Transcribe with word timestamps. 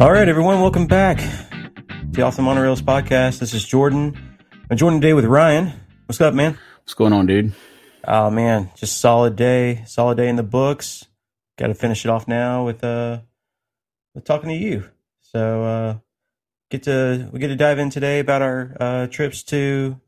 All 0.00 0.10
right, 0.10 0.26
everyone, 0.26 0.62
welcome 0.62 0.86
back 0.86 1.18
to 1.18 2.06
the 2.12 2.22
Off 2.22 2.36
the 2.36 2.42
Monorails 2.42 2.80
podcast. 2.80 3.38
This 3.38 3.52
is 3.52 3.62
Jordan. 3.66 4.16
I'm 4.70 4.78
joined 4.78 5.02
today 5.02 5.12
with 5.12 5.26
Ryan. 5.26 5.74
What's 6.06 6.22
up, 6.22 6.32
man? 6.32 6.58
What's 6.78 6.94
going 6.94 7.12
on, 7.12 7.26
dude? 7.26 7.52
Oh 8.04 8.30
man, 8.30 8.70
just 8.76 8.98
solid 8.98 9.36
day, 9.36 9.84
solid 9.86 10.16
day 10.16 10.30
in 10.30 10.36
the 10.36 10.42
books. 10.42 11.04
Got 11.58 11.66
to 11.66 11.74
finish 11.74 12.06
it 12.06 12.08
off 12.08 12.26
now 12.26 12.64
with 12.64 12.82
uh 12.82 13.20
with 14.14 14.24
talking 14.24 14.48
to 14.48 14.54
you. 14.54 14.88
So 15.20 15.64
uh 15.64 15.98
get 16.70 16.84
to 16.84 17.28
we 17.30 17.38
get 17.38 17.48
to 17.48 17.56
dive 17.56 17.78
in 17.78 17.90
today 17.90 18.20
about 18.20 18.40
our 18.40 18.74
uh 18.80 19.06
trips 19.08 19.42
to 19.42 20.00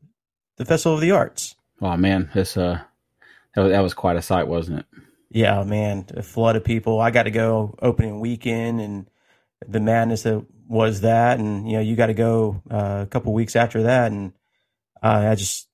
the 0.57 0.65
Festival 0.65 0.95
of 0.95 1.01
the 1.01 1.11
Arts. 1.11 1.53
Oh 1.83 1.95
man, 1.97 2.31
this 2.33 2.57
uh 2.57 2.79
that 3.53 3.61
was, 3.61 3.71
that 3.71 3.81
was 3.81 3.93
quite 3.93 4.15
a 4.15 4.23
sight, 4.23 4.47
wasn't 4.47 4.79
it? 4.79 4.85
Yeah, 5.29 5.63
man, 5.63 6.07
a 6.17 6.23
flood 6.23 6.55
of 6.55 6.63
people. 6.63 6.99
I 6.99 7.11
got 7.11 7.23
to 7.23 7.31
go 7.31 7.75
opening 7.79 8.19
weekend 8.19 8.81
and 8.81 9.05
the 9.67 9.79
madness 9.79 10.23
that 10.23 10.45
was 10.67 11.01
that, 11.01 11.39
and 11.39 11.67
you 11.67 11.77
know, 11.77 11.81
you 11.81 11.95
got 11.95 12.07
to 12.07 12.13
go 12.13 12.61
uh, 12.69 13.01
a 13.03 13.07
couple 13.07 13.33
weeks 13.33 13.55
after 13.55 13.83
that, 13.83 14.11
and 14.11 14.33
uh, 15.01 15.27
I 15.29 15.35
just 15.35 15.67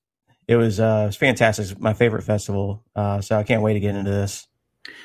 it 0.46 0.56
was 0.56 0.80
uh, 0.80 1.02
it 1.04 1.06
was 1.06 1.16
fantastic. 1.16 1.70
It's 1.70 1.80
my 1.80 1.94
favorite 1.94 2.22
festival, 2.22 2.84
uh, 2.96 3.20
so 3.20 3.36
I 3.36 3.42
can't 3.42 3.62
wait 3.62 3.74
to 3.74 3.80
get 3.80 3.94
into 3.94 4.10
this. 4.10 4.46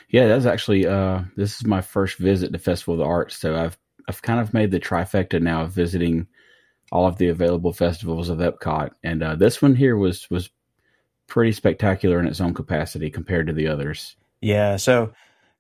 Yeah, 0.10 0.28
that's 0.28 0.46
actually 0.46 0.88
uh, 0.88 1.22
this 1.36 1.56
is 1.56 1.66
my 1.66 1.82
first 1.82 2.18
visit 2.18 2.52
to 2.52 2.60
Festival 2.60 2.96
of 2.96 3.00
the 3.00 3.06
Arts, 3.06 3.38
so 3.38 3.56
I've 3.56 3.78
I've 4.08 4.22
kind 4.22 4.40
of 4.40 4.54
made 4.54 4.72
the 4.72 4.80
trifecta 4.80 5.42
now 5.42 5.64
of 5.64 5.72
visiting 5.72 6.28
all 6.92 7.08
of 7.08 7.18
the 7.18 7.30
available 7.30 7.74
festivals 7.74 8.30
of 8.30 8.40
Epcot, 8.40 8.92
and 9.04 9.24
uh, 9.24 9.36
this 9.36 9.62
one 9.62 9.76
here 9.76 9.98
was 9.98 10.30
was 10.30 10.50
pretty 11.28 11.52
spectacular 11.52 12.20
in 12.20 12.28
its 12.28 12.42
own 12.42 12.54
capacity 12.54 13.10
compared 13.10 13.48
to 13.48 13.54
the 13.54 13.68
others. 13.68 14.16
Yeah, 14.42 14.78
so 14.78 15.14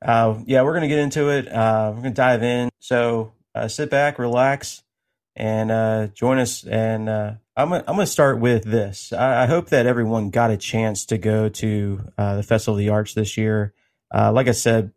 uh, 0.03 0.39
yeah, 0.45 0.63
we're 0.63 0.73
gonna 0.73 0.87
get 0.87 0.99
into 0.99 1.29
it. 1.29 1.47
Uh, 1.47 1.91
we're 1.95 2.03
gonna 2.03 2.13
dive 2.13 2.43
in. 2.43 2.69
So 2.79 3.33
uh, 3.53 3.67
sit 3.67 3.89
back, 3.89 4.19
relax, 4.19 4.83
and 5.35 5.71
uh, 5.71 6.07
join 6.07 6.37
us. 6.37 6.63
And 6.63 7.09
uh, 7.09 7.33
I'm 7.55 7.69
gonna, 7.69 7.83
I'm 7.87 7.95
gonna 7.95 8.07
start 8.07 8.39
with 8.39 8.63
this. 8.63 9.13
I, 9.13 9.43
I, 9.43 9.45
hope 9.45 9.69
that 9.69 9.85
everyone 9.85 10.29
got 10.29 10.51
a 10.51 10.57
chance 10.57 11.05
to 11.07 11.17
go 11.17 11.49
to 11.49 12.11
uh, 12.17 12.35
the 12.37 12.43
Festival 12.43 12.75
of 12.75 12.79
the 12.79 12.89
Arts 12.89 13.13
this 13.13 13.37
year. 13.37 13.73
like 14.13 14.47
I 14.47 14.51
said 14.51 14.91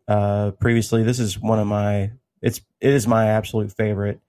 previously, 0.59 1.03
this 1.03 1.19
is 1.19 1.39
one 1.39 1.59
of 1.59 1.67
my 1.67 2.11
it's 2.41 2.61
it 2.79 2.93
is 2.93 3.07
my 3.07 3.27
absolute 3.27 3.71
favorite 3.71 4.19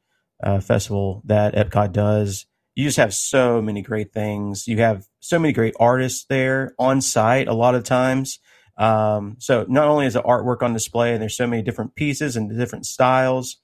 festival 0.62 1.22
that 1.24 1.54
Epcot 1.54 1.92
does. 1.92 2.46
You 2.76 2.84
just 2.84 2.96
have 2.96 3.12
so 3.12 3.60
many 3.60 3.82
great 3.82 4.12
things. 4.12 4.66
You 4.66 4.78
have 4.78 5.06
so 5.18 5.38
many 5.38 5.52
great 5.52 5.74
artists 5.78 6.24
there 6.24 6.74
on 6.78 7.00
site. 7.00 7.48
A 7.48 7.52
lot 7.52 7.74
of 7.74 7.84
times 7.84 8.38
um, 8.80 9.36
so 9.38 9.66
not 9.68 9.88
only 9.88 10.06
is 10.06 10.14
the 10.14 10.22
artwork 10.22 10.62
on 10.62 10.72
display, 10.72 11.12
and 11.12 11.20
there's 11.20 11.36
so 11.36 11.46
many 11.46 11.62
different 11.62 11.94
pieces 11.94 12.34
and 12.34 12.56
different 12.56 12.86
styles. 12.86 13.58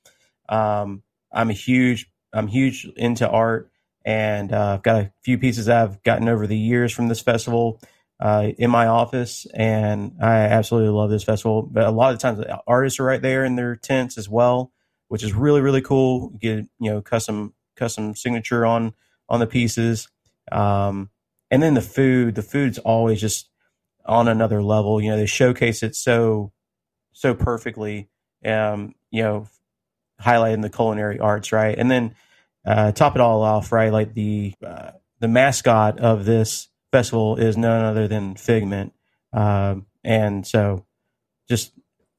Um, 0.46 1.02
I'm 1.32 1.48
a 1.48 1.54
huge, 1.54 2.10
I'm 2.34 2.46
huge 2.48 2.86
into 2.96 3.26
art, 3.26 3.70
and 4.04 4.52
uh, 4.52 4.74
I've 4.74 4.82
got 4.82 4.96
a 4.96 5.12
few 5.22 5.38
pieces 5.38 5.70
I've 5.70 6.02
gotten 6.02 6.28
over 6.28 6.46
the 6.46 6.58
years 6.58 6.92
from 6.92 7.08
this 7.08 7.22
festival 7.22 7.80
uh, 8.20 8.50
in 8.58 8.70
my 8.70 8.88
office, 8.88 9.46
and 9.54 10.16
I 10.20 10.34
absolutely 10.40 10.90
love 10.90 11.08
this 11.08 11.24
festival. 11.24 11.62
But 11.62 11.84
a 11.84 11.90
lot 11.90 12.12
of 12.12 12.18
times, 12.18 12.38
the 12.38 12.60
artists 12.66 13.00
are 13.00 13.04
right 13.04 13.22
there 13.22 13.46
in 13.46 13.56
their 13.56 13.74
tents 13.74 14.18
as 14.18 14.28
well, 14.28 14.70
which 15.08 15.24
is 15.24 15.32
really 15.32 15.62
really 15.62 15.80
cool. 15.82 16.30
You 16.34 16.38
get 16.38 16.66
you 16.78 16.90
know 16.90 17.00
custom 17.00 17.54
custom 17.74 18.14
signature 18.14 18.66
on 18.66 18.92
on 19.30 19.40
the 19.40 19.46
pieces, 19.46 20.08
um, 20.52 21.08
and 21.50 21.62
then 21.62 21.72
the 21.72 21.80
food. 21.80 22.34
The 22.34 22.42
food's 22.42 22.78
always 22.78 23.18
just 23.18 23.48
on 24.06 24.28
another 24.28 24.62
level. 24.62 25.00
You 25.00 25.10
know, 25.10 25.16
they 25.16 25.26
showcase 25.26 25.82
it 25.82 25.94
so 25.94 26.52
so 27.12 27.34
perfectly. 27.34 28.08
Um, 28.44 28.94
you 29.10 29.22
know, 29.22 29.48
highlighting 30.20 30.62
the 30.62 30.70
culinary 30.70 31.18
arts, 31.18 31.52
right? 31.52 31.76
And 31.76 31.90
then 31.90 32.14
uh, 32.64 32.92
top 32.92 33.14
it 33.14 33.20
all 33.20 33.42
off, 33.42 33.72
right? 33.72 33.92
Like 33.92 34.14
the 34.14 34.54
uh, 34.64 34.92
the 35.20 35.28
mascot 35.28 36.00
of 36.00 36.24
this 36.24 36.68
festival 36.92 37.36
is 37.36 37.56
none 37.56 37.84
other 37.84 38.08
than 38.08 38.34
Figment, 38.34 38.92
um, 39.32 39.86
and 40.04 40.46
so 40.46 40.84
just 41.48 41.72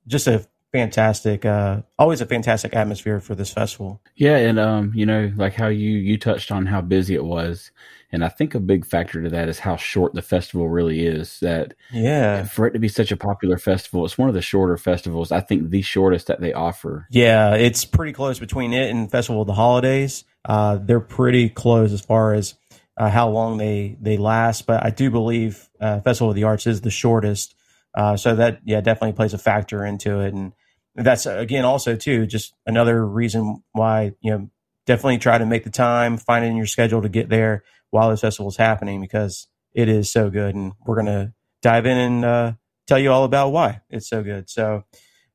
just 0.07 0.27
a 0.27 0.45
fantastic, 0.77 1.43
uh, 1.43 1.81
always 1.97 2.21
a 2.21 2.25
fantastic 2.25 2.75
atmosphere 2.75 3.19
for 3.19 3.33
this 3.33 3.51
festival. 3.51 4.01
Yeah, 4.15 4.37
and 4.37 4.59
um, 4.59 4.91
you 4.93 5.05
know, 5.05 5.31
like 5.35 5.53
how 5.55 5.67
you 5.67 5.91
you 5.91 6.17
touched 6.17 6.51
on 6.51 6.67
how 6.67 6.81
busy 6.81 7.15
it 7.15 7.25
was, 7.25 7.71
and 8.11 8.23
I 8.23 8.29
think 8.29 8.53
a 8.53 8.59
big 8.59 8.85
factor 8.85 9.23
to 9.23 9.29
that 9.29 9.49
is 9.49 9.59
how 9.59 9.75
short 9.75 10.13
the 10.13 10.21
festival 10.21 10.69
really 10.69 11.05
is. 11.05 11.39
That 11.39 11.73
yeah, 11.91 12.45
for 12.45 12.67
it 12.67 12.71
to 12.71 12.79
be 12.79 12.87
such 12.87 13.11
a 13.11 13.17
popular 13.17 13.57
festival, 13.57 14.05
it's 14.05 14.17
one 14.17 14.29
of 14.29 14.35
the 14.35 14.41
shorter 14.41 14.77
festivals. 14.77 15.31
I 15.31 15.39
think 15.39 15.71
the 15.71 15.81
shortest 15.81 16.27
that 16.27 16.41
they 16.41 16.53
offer. 16.53 17.07
Yeah, 17.09 17.55
it's 17.55 17.83
pretty 17.83 18.13
close 18.13 18.37
between 18.37 18.73
it 18.73 18.91
and 18.91 19.09
Festival 19.09 19.41
of 19.41 19.47
the 19.47 19.53
Holidays. 19.53 20.25
Uh, 20.45 20.77
they're 20.77 20.99
pretty 20.99 21.49
close 21.49 21.91
as 21.91 22.01
far 22.01 22.33
as 22.33 22.53
uh, 22.97 23.09
how 23.09 23.29
long 23.29 23.57
they 23.57 23.97
they 23.99 24.17
last, 24.17 24.67
but 24.67 24.85
I 24.85 24.91
do 24.91 25.09
believe 25.09 25.69
uh, 25.81 26.01
Festival 26.01 26.29
of 26.29 26.35
the 26.35 26.43
Arts 26.43 26.67
is 26.67 26.81
the 26.81 26.91
shortest. 26.91 27.55
Uh, 27.93 28.15
so 28.15 28.35
that 28.35 28.59
yeah 28.63 28.79
definitely 28.79 29.13
plays 29.13 29.33
a 29.33 29.39
factor 29.39 29.83
into 29.83 30.19
it, 30.19 30.33
and 30.33 30.53
that's 30.97 31.25
again 31.25 31.63
also 31.63 31.95
too 31.95 32.25
just 32.25 32.53
another 32.65 33.05
reason 33.05 33.63
why 33.73 34.13
you 34.21 34.31
know 34.31 34.49
definitely 34.87 35.19
try 35.19 35.37
to 35.37 35.45
make 35.45 35.63
the 35.65 35.69
time, 35.69 36.17
find 36.17 36.43
it 36.43 36.47
in 36.47 36.55
your 36.55 36.65
schedule 36.65 37.01
to 37.01 37.09
get 37.09 37.29
there 37.29 37.63
while 37.91 38.09
this 38.09 38.21
festival 38.21 38.49
is 38.49 38.57
happening 38.57 39.01
because 39.01 39.47
it 39.73 39.89
is 39.89 40.11
so 40.11 40.29
good, 40.31 40.55
and 40.55 40.73
we're 40.85 40.95
gonna 40.95 41.33
dive 41.61 41.85
in 41.85 41.97
and 41.97 42.25
uh, 42.25 42.53
tell 42.87 42.97
you 42.97 43.11
all 43.11 43.23
about 43.23 43.49
why 43.49 43.81
it's 43.89 44.09
so 44.09 44.23
good. 44.23 44.49
So 44.49 44.83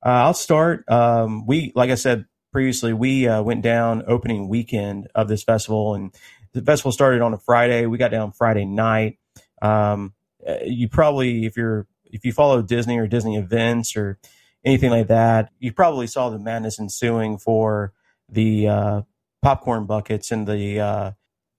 uh, 0.05 0.09
I'll 0.09 0.35
start. 0.35 0.89
Um, 0.91 1.47
we 1.47 1.73
like 1.77 1.91
I 1.91 1.95
said 1.95 2.25
previously, 2.51 2.93
we 2.93 3.29
uh, 3.29 3.43
went 3.43 3.63
down 3.63 4.03
opening 4.09 4.49
weekend 4.49 5.09
of 5.15 5.29
this 5.29 5.45
festival, 5.45 5.95
and 5.95 6.13
the 6.55 6.63
festival 6.63 6.91
started 6.91 7.21
on 7.21 7.35
a 7.35 7.39
Friday. 7.39 7.87
We 7.87 7.99
got 7.99 8.11
down 8.11 8.33
Friday 8.33 8.65
night. 8.65 9.19
Um, 9.61 10.15
uh, 10.47 10.57
you 10.65 10.89
probably, 10.89 11.47
if 11.47 11.57
you're 11.57 11.87
if 12.07 12.25
you 12.25 12.33
follow 12.33 12.63
Disney 12.63 12.99
or 12.99 13.07
Disney 13.07 13.37
events 13.37 13.97
or 13.97 14.19
anything 14.65 14.91
like 14.91 15.09
that, 15.09 15.51
you 15.59 15.73
probably 15.73 16.07
saw 16.07 16.31
the 16.31 16.39
madness 16.39 16.79
ensuing 16.79 17.39
for 17.39 17.93
the 18.29 18.69
uh, 18.69 19.03
popcorn 19.43 19.87
buckets 19.87 20.31
and 20.31 20.47
the 20.47 20.81
uh, 20.81 21.11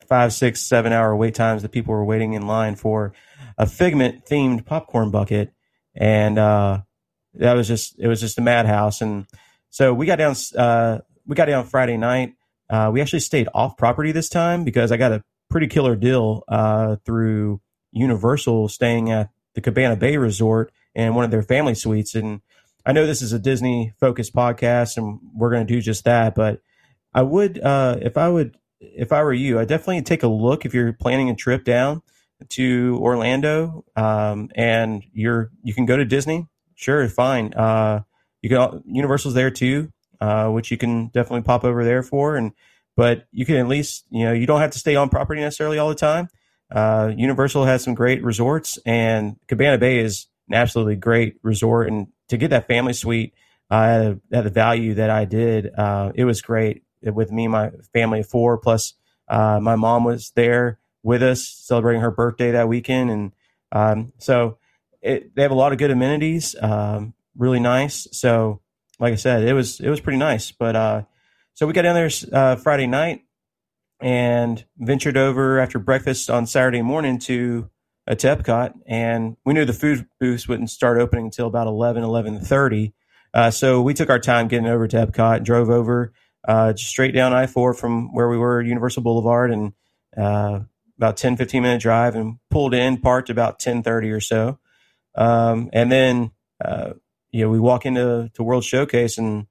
five, 0.07 0.33
six, 0.33 0.61
seven 0.61 0.93
hour 0.93 1.15
wait 1.15 1.35
times 1.35 1.61
that 1.61 1.71
people 1.71 1.93
were 1.93 2.05
waiting 2.05 2.33
in 2.33 2.47
line 2.47 2.75
for 2.75 3.13
a 3.57 3.65
Figment 3.65 4.25
themed 4.25 4.65
popcorn 4.65 5.11
bucket, 5.11 5.53
and 5.95 6.39
uh, 6.39 6.81
that 7.35 7.53
was 7.53 7.67
just 7.67 7.99
it 7.99 8.07
was 8.07 8.19
just 8.19 8.37
a 8.37 8.41
madhouse. 8.41 9.01
And 9.01 9.27
so 9.69 9.93
we 9.93 10.05
got 10.05 10.17
down 10.17 10.35
uh, 10.57 10.99
we 11.25 11.35
got 11.35 11.45
down 11.45 11.65
Friday 11.65 11.97
night. 11.97 12.33
Uh, 12.69 12.89
we 12.91 13.01
actually 13.01 13.19
stayed 13.19 13.47
off 13.53 13.77
property 13.77 14.11
this 14.11 14.29
time 14.29 14.63
because 14.63 14.91
I 14.91 14.97
got 14.97 15.11
a 15.11 15.23
pretty 15.49 15.67
killer 15.67 15.95
deal 15.95 16.43
uh, 16.47 16.95
through 17.05 17.61
Universal, 17.91 18.69
staying 18.69 19.11
at 19.11 19.29
the 19.53 19.61
Cabana 19.61 19.95
Bay 19.95 20.17
Resort 20.17 20.71
and 20.95 21.15
one 21.15 21.25
of 21.25 21.31
their 21.31 21.43
family 21.43 21.75
suites. 21.75 22.15
And 22.15 22.41
I 22.85 22.91
know 22.91 23.05
this 23.05 23.21
is 23.21 23.33
a 23.33 23.39
Disney 23.39 23.93
focused 23.99 24.33
podcast, 24.33 24.97
and 24.97 25.19
we're 25.33 25.51
going 25.51 25.65
to 25.65 25.73
do 25.73 25.81
just 25.81 26.03
that. 26.05 26.35
But 26.35 26.61
I 27.13 27.21
would, 27.21 27.59
uh, 27.59 27.97
if 28.01 28.17
I 28.17 28.27
would, 28.27 28.57
if 28.79 29.13
I 29.13 29.23
were 29.23 29.33
you, 29.33 29.59
I 29.59 29.65
definitely 29.65 30.01
take 30.01 30.23
a 30.23 30.27
look 30.27 30.65
if 30.65 30.73
you're 30.73 30.93
planning 30.93 31.29
a 31.29 31.35
trip 31.35 31.63
down 31.63 32.01
to 32.49 32.99
Orlando, 33.01 33.85
um, 33.95 34.49
and 34.55 35.03
you're 35.13 35.51
you 35.63 35.73
can 35.73 35.85
go 35.85 35.95
to 35.95 36.05
Disney. 36.05 36.47
Sure, 36.75 37.07
fine. 37.07 37.53
Uh, 37.53 38.01
you 38.41 38.49
can 38.49 38.83
Universal's 38.85 39.33
there 39.33 39.51
too, 39.51 39.91
uh, 40.19 40.49
which 40.49 40.71
you 40.71 40.77
can 40.77 41.07
definitely 41.07 41.43
pop 41.43 41.63
over 41.63 41.83
there 41.85 42.03
for, 42.03 42.35
and 42.35 42.51
but 42.97 43.25
you 43.31 43.45
can 43.45 43.55
at 43.55 43.67
least 43.67 44.05
you 44.09 44.25
know 44.25 44.33
you 44.33 44.45
don't 44.45 44.59
have 44.59 44.71
to 44.71 44.79
stay 44.79 44.95
on 44.95 45.09
property 45.09 45.41
necessarily 45.41 45.77
all 45.77 45.89
the 45.89 45.95
time. 45.95 46.27
Uh, 46.69 47.13
Universal 47.15 47.65
has 47.65 47.83
some 47.83 47.93
great 47.93 48.23
resorts, 48.23 48.77
and 48.85 49.37
Cabana 49.47 49.77
Bay 49.77 49.99
is 49.99 50.27
an 50.49 50.55
absolutely 50.55 50.95
great 50.95 51.35
resort. 51.43 51.87
And 51.87 52.07
to 52.29 52.37
get 52.37 52.49
that 52.49 52.67
family 52.67 52.93
suite 52.93 53.33
uh, 53.69 54.15
at 54.31 54.43
the 54.43 54.49
value 54.49 54.95
that 54.95 55.09
I 55.09 55.25
did, 55.25 55.73
uh, 55.75 56.11
it 56.15 56.25
was 56.25 56.41
great 56.41 56.83
with 57.01 57.31
me, 57.31 57.47
my 57.47 57.71
family 57.93 58.21
of 58.21 58.27
four, 58.27 58.57
plus 58.57 58.93
uh, 59.27 59.59
my 59.61 59.75
mom 59.75 60.03
was 60.03 60.31
there 60.35 60.79
with 61.01 61.21
us 61.21 61.47
celebrating 61.47 62.01
her 62.01 62.11
birthday 62.11 62.51
that 62.51 62.67
weekend. 62.67 63.09
And 63.09 63.31
um, 63.71 64.13
so 64.17 64.57
it, 65.01 65.35
they 65.35 65.41
have 65.41 65.51
a 65.51 65.55
lot 65.55 65.71
of 65.71 65.77
good 65.77 65.91
amenities, 65.91 66.55
um, 66.61 67.13
really 67.37 67.59
nice. 67.59 68.07
So, 68.11 68.61
like 68.99 69.13
I 69.13 69.17
said, 69.17 69.43
it 69.43 69.53
was 69.53 69.79
it 69.79 69.89
was 69.89 69.99
pretty 69.99 70.19
nice. 70.19 70.51
But 70.51 70.75
uh, 70.75 71.01
so 71.53 71.67
we 71.67 71.73
got 71.73 71.81
down 71.81 71.95
there 71.95 72.09
uh, 72.31 72.55
Friday 72.55 72.87
night 72.87 73.23
and 73.99 74.63
ventured 74.77 75.17
over 75.17 75.59
after 75.59 75.79
breakfast 75.79 76.29
on 76.29 76.45
Saturday 76.45 76.81
morning 76.81 77.19
to 77.19 77.69
to 78.07 78.27
Epcot, 78.27 78.73
and 78.85 79.37
we 79.45 79.53
knew 79.53 79.65
the 79.65 79.73
food 79.73 80.07
booths 80.19 80.47
wouldn't 80.47 80.69
start 80.69 80.99
opening 80.99 81.25
until 81.25 81.47
about 81.47 81.67
11, 81.67 82.03
11.30. 82.03 82.93
Uh, 83.33 83.49
so 83.49 83.81
we 83.81 83.93
took 83.93 84.09
our 84.09 84.19
time 84.19 84.47
getting 84.47 84.67
over 84.67 84.87
to 84.87 84.97
Epcot, 85.07 85.43
drove 85.43 85.69
over 85.69 86.13
uh, 86.47 86.73
straight 86.75 87.13
down 87.13 87.33
I 87.33 87.45
four 87.45 87.73
from 87.73 88.13
where 88.13 88.29
we 88.29 88.37
were 88.37 88.61
Universal 88.61 89.03
Boulevard, 89.03 89.51
and 89.51 89.73
uh, 90.17 90.61
about 90.97 91.17
10, 91.17 91.37
15 91.37 91.61
minute 91.61 91.81
drive, 91.81 92.15
and 92.15 92.37
pulled 92.49 92.73
in, 92.73 92.97
parked 92.97 93.29
about 93.29 93.59
ten 93.59 93.81
thirty 93.81 94.11
or 94.11 94.19
so, 94.19 94.59
um, 95.15 95.69
and 95.73 95.91
then 95.91 96.31
uh, 96.63 96.93
you 97.31 97.45
know 97.45 97.49
we 97.49 97.59
walk 97.59 97.85
into 97.85 98.29
to 98.33 98.43
World 98.43 98.63
Showcase, 98.63 99.17
and 99.17 99.47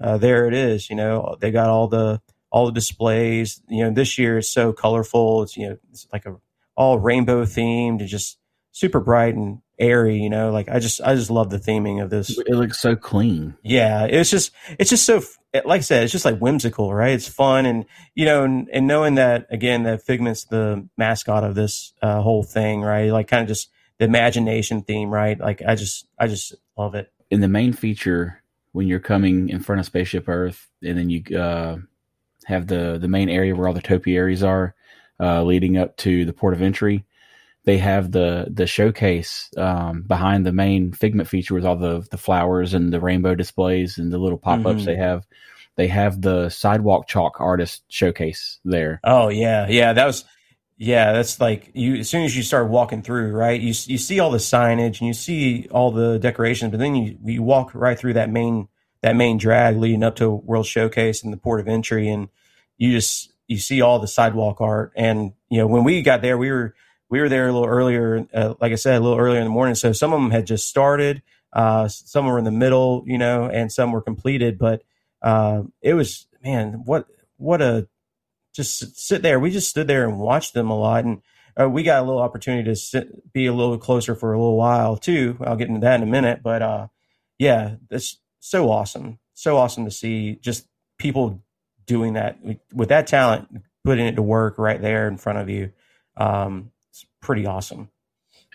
uh, 0.00 0.18
there 0.18 0.46
it 0.46 0.54
is. 0.54 0.88
You 0.88 0.96
know, 0.96 1.36
they 1.40 1.50
got 1.50 1.68
all 1.68 1.88
the 1.88 2.20
all 2.50 2.66
the 2.66 2.72
displays. 2.72 3.60
You 3.68 3.84
know, 3.84 3.90
this 3.90 4.16
year 4.18 4.38
is 4.38 4.50
so 4.50 4.72
colorful. 4.72 5.42
It's 5.42 5.56
you 5.56 5.70
know, 5.70 5.78
it's 5.90 6.06
like 6.12 6.26
a 6.26 6.36
all 6.76 6.98
rainbow 6.98 7.44
themed 7.44 8.00
and 8.00 8.08
just 8.08 8.38
super 8.72 9.00
bright 9.00 9.34
and 9.34 9.60
airy. 9.78 10.18
You 10.18 10.30
know, 10.30 10.50
like 10.50 10.68
I 10.68 10.78
just 10.78 11.00
I 11.00 11.14
just 11.14 11.30
love 11.30 11.50
the 11.50 11.58
theming 11.58 12.02
of 12.02 12.10
this. 12.10 12.38
It 12.38 12.54
looks 12.54 12.80
so 12.80 12.96
clean. 12.96 13.56
Yeah, 13.62 14.04
it's 14.04 14.30
just 14.30 14.52
it's 14.78 14.90
just 14.90 15.04
so 15.04 15.22
like 15.64 15.78
I 15.78 15.82
said, 15.82 16.04
it's 16.04 16.12
just 16.12 16.24
like 16.24 16.38
whimsical, 16.38 16.92
right? 16.92 17.12
It's 17.12 17.28
fun, 17.28 17.66
and 17.66 17.86
you 18.14 18.24
know, 18.24 18.44
and, 18.44 18.68
and 18.72 18.86
knowing 18.86 19.14
that 19.16 19.46
again, 19.50 19.84
that 19.84 20.02
Figment's 20.02 20.44
the 20.44 20.88
mascot 20.96 21.44
of 21.44 21.54
this 21.54 21.92
uh, 22.02 22.20
whole 22.20 22.42
thing, 22.42 22.82
right? 22.82 23.10
Like 23.10 23.28
kind 23.28 23.42
of 23.42 23.48
just 23.48 23.70
the 23.98 24.04
imagination 24.04 24.82
theme, 24.82 25.10
right? 25.10 25.38
Like 25.38 25.62
I 25.66 25.74
just 25.74 26.06
I 26.18 26.26
just 26.26 26.54
love 26.76 26.94
it. 26.94 27.10
In 27.30 27.40
the 27.40 27.48
main 27.48 27.72
feature, 27.72 28.42
when 28.72 28.86
you're 28.86 29.00
coming 29.00 29.48
in 29.48 29.60
front 29.60 29.80
of 29.80 29.86
Spaceship 29.86 30.28
Earth, 30.28 30.68
and 30.82 30.98
then 30.98 31.10
you 31.10 31.36
uh, 31.36 31.78
have 32.44 32.66
the 32.66 32.98
the 33.00 33.08
main 33.08 33.28
area 33.28 33.54
where 33.54 33.66
all 33.66 33.74
the 33.74 33.80
topiaries 33.80 34.42
are, 34.42 34.74
uh, 35.20 35.42
leading 35.42 35.76
up 35.76 35.96
to 35.96 36.24
the 36.24 36.32
port 36.32 36.54
of 36.54 36.62
entry 36.62 37.04
they 37.66 37.78
have 37.78 38.12
the 38.12 38.46
the 38.48 38.66
showcase 38.66 39.50
um, 39.58 40.02
behind 40.02 40.46
the 40.46 40.52
main 40.52 40.92
Figment 40.92 41.28
feature 41.28 41.52
with 41.52 41.66
all 41.66 41.76
the 41.76 42.06
the 42.10 42.16
flowers 42.16 42.72
and 42.72 42.92
the 42.92 43.00
rainbow 43.00 43.34
displays 43.34 43.98
and 43.98 44.10
the 44.10 44.18
little 44.18 44.38
pop 44.38 44.64
ups 44.64 44.78
mm-hmm. 44.78 44.84
they 44.86 44.96
have. 44.96 45.26
They 45.74 45.88
have 45.88 46.22
the 46.22 46.48
sidewalk 46.48 47.06
chalk 47.06 47.38
artist 47.38 47.82
showcase 47.88 48.60
there. 48.64 49.00
Oh 49.04 49.28
yeah, 49.28 49.66
yeah, 49.68 49.92
that 49.92 50.06
was 50.06 50.24
yeah. 50.78 51.12
That's 51.12 51.40
like 51.40 51.72
you 51.74 51.96
as 51.96 52.08
soon 52.08 52.22
as 52.22 52.36
you 52.36 52.44
start 52.44 52.70
walking 52.70 53.02
through, 53.02 53.32
right? 53.32 53.60
You 53.60 53.74
you 53.86 53.98
see 53.98 54.20
all 54.20 54.30
the 54.30 54.38
signage 54.38 55.00
and 55.00 55.08
you 55.08 55.12
see 55.12 55.66
all 55.70 55.90
the 55.90 56.18
decorations, 56.18 56.70
but 56.70 56.78
then 56.78 56.94
you 56.94 57.18
you 57.24 57.42
walk 57.42 57.74
right 57.74 57.98
through 57.98 58.14
that 58.14 58.30
main 58.30 58.68
that 59.02 59.16
main 59.16 59.38
drag 59.38 59.76
leading 59.76 60.04
up 60.04 60.16
to 60.16 60.30
World 60.30 60.66
Showcase 60.66 61.24
and 61.24 61.32
the 61.32 61.36
port 61.36 61.60
of 61.60 61.68
entry, 61.68 62.08
and 62.08 62.28
you 62.78 62.92
just 62.92 63.32
you 63.48 63.58
see 63.58 63.80
all 63.80 63.98
the 63.98 64.08
sidewalk 64.08 64.60
art. 64.60 64.92
And 64.96 65.32
you 65.48 65.58
know 65.58 65.66
when 65.66 65.84
we 65.84 66.02
got 66.02 66.22
there, 66.22 66.38
we 66.38 66.50
were 66.50 66.74
we 67.08 67.20
were 67.20 67.28
there 67.28 67.48
a 67.48 67.52
little 67.52 67.68
earlier, 67.68 68.26
uh, 68.34 68.54
like 68.60 68.72
I 68.72 68.76
said, 68.76 68.96
a 68.96 69.00
little 69.00 69.18
earlier 69.18 69.38
in 69.38 69.44
the 69.44 69.50
morning. 69.50 69.76
So 69.76 69.92
some 69.92 70.12
of 70.12 70.20
them 70.20 70.32
had 70.32 70.46
just 70.46 70.68
started, 70.68 71.22
uh, 71.52 71.86
some 71.88 72.26
were 72.26 72.38
in 72.38 72.44
the 72.44 72.50
middle, 72.50 73.04
you 73.06 73.16
know, 73.18 73.44
and 73.48 73.70
some 73.70 73.92
were 73.92 74.02
completed. 74.02 74.58
But 74.58 74.82
uh, 75.22 75.62
it 75.82 75.94
was 75.94 76.26
man, 76.42 76.82
what 76.84 77.06
what 77.36 77.62
a 77.62 77.88
just 78.54 78.98
sit 78.98 79.22
there. 79.22 79.38
We 79.38 79.50
just 79.50 79.68
stood 79.68 79.86
there 79.86 80.08
and 80.08 80.18
watched 80.18 80.54
them 80.54 80.70
a 80.70 80.78
lot, 80.78 81.04
and 81.04 81.22
uh, 81.60 81.68
we 81.68 81.82
got 81.82 82.02
a 82.02 82.06
little 82.06 82.22
opportunity 82.22 82.64
to 82.64 82.76
sit, 82.76 83.32
be 83.32 83.46
a 83.46 83.52
little 83.52 83.78
closer 83.78 84.14
for 84.14 84.32
a 84.32 84.38
little 84.38 84.56
while 84.56 84.96
too. 84.96 85.36
I'll 85.40 85.56
get 85.56 85.68
into 85.68 85.80
that 85.80 86.00
in 86.00 86.08
a 86.08 86.10
minute, 86.10 86.42
but 86.42 86.62
uh, 86.62 86.86
yeah, 87.38 87.76
it's 87.90 88.18
so 88.40 88.70
awesome, 88.70 89.18
so 89.34 89.58
awesome 89.58 89.84
to 89.84 89.90
see 89.90 90.36
just 90.36 90.66
people 90.98 91.42
doing 91.86 92.14
that 92.14 92.38
with 92.72 92.90
that 92.90 93.06
talent, 93.06 93.48
putting 93.84 94.06
it 94.06 94.16
to 94.16 94.22
work 94.22 94.58
right 94.58 94.80
there 94.80 95.08
in 95.08 95.16
front 95.16 95.38
of 95.38 95.48
you. 95.48 95.72
Um, 96.16 96.72
it's 96.90 97.06
pretty 97.20 97.46
awesome. 97.46 97.90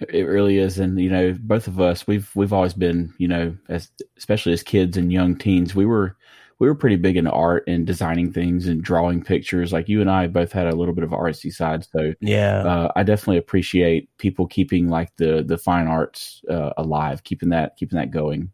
It 0.10 0.24
really 0.24 0.57
is, 0.57 0.80
and 0.80 1.00
you 1.00 1.10
know, 1.10 1.38
both 1.39 1.68
of 1.68 1.80
us 1.80 2.07
we've 2.07 2.30
we've 2.36 2.54
always 2.54 2.74
been, 2.74 3.13
you 3.18 3.28
know, 3.28 3.56
as 3.69 3.89
especially 4.18 4.54
as 4.54 4.63
kids 4.63 4.98
and 4.98 5.12
young 5.12 5.38
teens, 5.38 5.75
we 5.75 5.86
were 5.86 6.18
we 6.57 6.68
were 6.68 6.75
pretty 6.75 6.95
big 6.95 7.18
into 7.18 7.31
art 7.31 7.63
and 7.68 7.86
designing 7.86 8.31
things 8.31 8.68
and 8.68 8.83
drawing 8.83 9.24
pictures. 9.24 9.72
Like 9.72 9.89
you 9.89 10.01
and 10.01 10.10
I 10.10 10.27
both 10.27 10.51
had 10.51 10.68
a 10.68 10.75
little 10.75 10.95
bit 10.95 11.04
of 11.04 11.12
artsy 11.12 11.51
side, 11.51 11.86
so 11.92 12.13
yeah, 12.19 12.63
uh, 12.63 12.92
I 12.95 13.04
definitely 13.04 13.38
appreciate 13.38 14.10
people 14.18 14.48
keeping 14.48 14.89
like 14.89 15.16
the 15.18 15.44
the 15.45 15.57
fine 15.57 15.88
arts 15.88 16.42
uh, 16.50 16.72
alive, 16.77 17.24
keeping 17.24 17.50
that 17.50 17.77
keeping 17.77 17.98
that 17.98 18.10
going. 18.10 18.51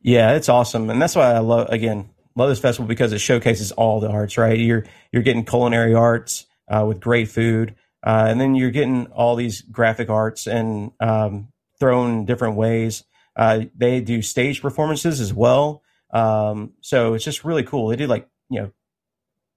Yeah, 0.00 0.32
it's 0.32 0.48
awesome, 0.48 0.88
and 0.88 1.02
that's 1.02 1.16
why 1.16 1.32
I 1.34 1.40
love 1.40 1.68
again 1.68 2.08
love 2.36 2.48
this 2.48 2.60
festival 2.60 2.88
because 2.88 3.12
it 3.12 3.20
showcases 3.20 3.72
all 3.72 4.00
the 4.00 4.08
arts. 4.08 4.38
Right, 4.38 4.58
you're 4.58 4.84
you're 5.12 5.22
getting 5.22 5.44
culinary 5.44 5.94
arts 5.94 6.46
uh, 6.68 6.84
with 6.86 7.00
great 7.00 7.28
food. 7.28 7.74
Uh, 8.02 8.26
and 8.28 8.40
then 8.40 8.54
you're 8.54 8.70
getting 8.70 9.06
all 9.08 9.36
these 9.36 9.60
graphic 9.60 10.08
arts 10.08 10.46
and 10.46 10.92
um, 11.00 11.48
thrown 11.78 12.24
different 12.24 12.56
ways. 12.56 13.04
Uh, 13.36 13.64
they 13.76 14.00
do 14.00 14.22
stage 14.22 14.62
performances 14.62 15.20
as 15.20 15.34
well. 15.34 15.82
Um, 16.12 16.72
so 16.80 17.14
it's 17.14 17.24
just 17.24 17.44
really 17.44 17.62
cool. 17.62 17.88
They 17.88 17.96
do 17.96 18.06
like, 18.06 18.26
you 18.48 18.60
know, 18.60 18.72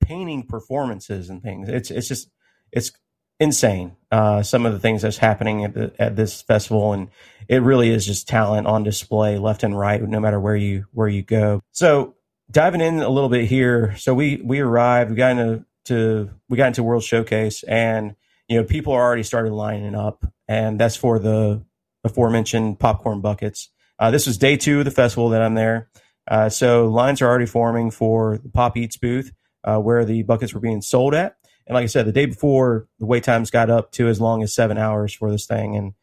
painting 0.02 0.44
performances 0.44 1.30
and 1.30 1.42
things. 1.42 1.69
It's, 1.69 1.90
it's 1.90 2.08
just, 2.08 2.30
it's 2.72 2.92
insane. 3.40 3.96
Uh, 4.12 4.44
some 4.44 4.66
of 4.66 4.74
the 4.74 4.80
things 4.80 5.02
that's 5.02 5.18
happening 5.18 5.64
at, 5.64 5.74
the, 5.74 5.94
at 5.98 6.16
this 6.18 6.42
festival. 6.42 6.92
And 6.92 7.10
it 7.48 7.62
really 7.62 7.92
is 7.92 8.06
just 8.06 8.28
talent 8.28 8.68
on 8.68 8.84
display 8.84 9.38
left 9.38 9.64
and 9.64 9.78
right, 9.78 10.02
no 10.02 10.19
matter 10.19 10.40
where 10.40 10.56
you, 10.56 10.86
where 10.92 11.08
you 11.08 11.24
go. 11.24 11.62
So 11.72 12.16
diving 12.51 12.81
in 12.81 13.00
a 13.00 13.10
little 13.10 13.30
bit 13.30 13.45
here. 13.45 13.95
So 13.98 14.13
we, 14.13 14.42
we 14.44 14.60
arrived, 14.60 15.10
we 15.10 15.16
got 15.16 15.31
into, 15.31 15.66
to, 15.86 16.30
we 16.50 16.57
got 16.57 16.68
into 16.68 16.84
World 16.84 17.04
Showcase 17.04 17.63
and 17.63 18.16
you 18.48 18.57
know, 18.57 18.63
people 18.66 18.94
are 18.94 19.01
already 19.01 19.24
started 19.24 19.54
lining 19.54 19.95
up, 19.95 20.25
and 20.48 20.80
that's 20.80 20.95
for 20.95 21.19
the 21.19 21.63
aforementioned 22.04 22.80
popcorn 22.80 23.22
buckets. 23.22 23.69
Uh, 23.98 24.12
this 24.12 24.28
was 24.28 24.38
day 24.38 24.57
two 24.57 24.80
of 24.80 24.86
the 24.86 24.92
festival 24.92 25.30
that 25.30 25.42
I'm 25.42 25.56
there. 25.56 25.90
Uh, 26.28 26.50
so 26.50 26.88
lines 26.88 27.22
are 27.22 27.28
already 27.28 27.45
forming 27.45 27.92
for 27.92 28.38
the 28.38 28.50
Pop 28.50 28.78
Eats 28.78 28.98
booth 28.98 29.31
uh, 29.63 29.78
where 29.78 30.06
the 30.06 30.24
buckets 30.24 30.54
were 30.54 30.60
being 30.60 30.81
sold 30.81 31.13
at. 31.13 31.36
And 31.66 31.75
like 31.75 31.84
I 31.84 31.88
said, 31.88 32.06
the 32.06 32.12
day 32.12 32.25
before, 32.25 32.88
the 33.00 33.06
wait 33.06 33.24
times 33.24 33.50
got 33.50 33.69
up 33.69 33.92
to 33.94 34.07
as 34.07 34.19
long 34.19 34.44
as 34.44 34.54
seven 34.54 34.78
hours 34.78 35.13
for 35.13 35.31
this 35.31 35.45
thing, 35.45 35.75
and 35.75 35.94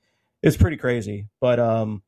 it's 0.42 0.56
pretty 0.56 0.78
crazy. 0.78 1.28
But 1.40 1.60
um, 1.60 2.02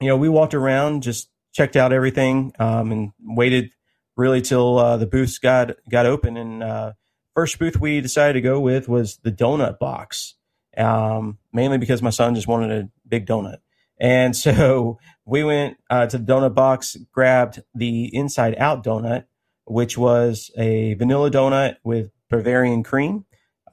you 0.00 0.08
know, 0.08 0.16
we 0.16 0.28
walked 0.28 0.54
around, 0.54 1.02
just 1.02 1.30
checked 1.56 1.76
out 1.76 1.92
everything, 1.92 2.52
um, 2.58 2.92
and 2.92 3.12
waited 3.20 3.70
really 4.16 4.42
till 4.42 4.78
uh, 4.78 4.96
the 4.96 5.06
booths 5.06 5.38
got 5.38 5.72
got 5.90 6.06
open, 6.06 6.36
and 6.36 6.62
uh, 6.62 6.92
first 7.34 7.58
booth 7.58 7.80
we 7.80 8.00
decided 8.00 8.34
to 8.34 8.40
go 8.40 8.60
with 8.60 8.88
was 8.88 9.16
the 9.18 9.32
donut 9.32 9.78
box, 9.78 10.34
um, 10.76 11.38
mainly 11.52 11.78
because 11.78 12.02
my 12.02 12.10
son 12.10 12.34
just 12.34 12.46
wanted 12.46 12.70
a 12.70 12.88
big 13.08 13.26
donut. 13.26 13.58
And 13.98 14.36
so 14.44 14.98
we 15.24 15.44
went 15.44 15.78
uh, 15.88 16.06
to 16.06 16.18
the 16.18 16.32
donut 16.32 16.54
box, 16.54 16.96
grabbed 17.12 17.62
the 17.74 18.14
inside 18.14 18.54
out 18.58 18.84
donut, 18.84 19.24
which 19.64 19.96
was 19.96 20.50
a 20.56 20.94
vanilla 20.94 21.30
donut 21.30 21.76
with 21.82 22.10
Bavarian 22.30 22.82
cream. 22.82 23.24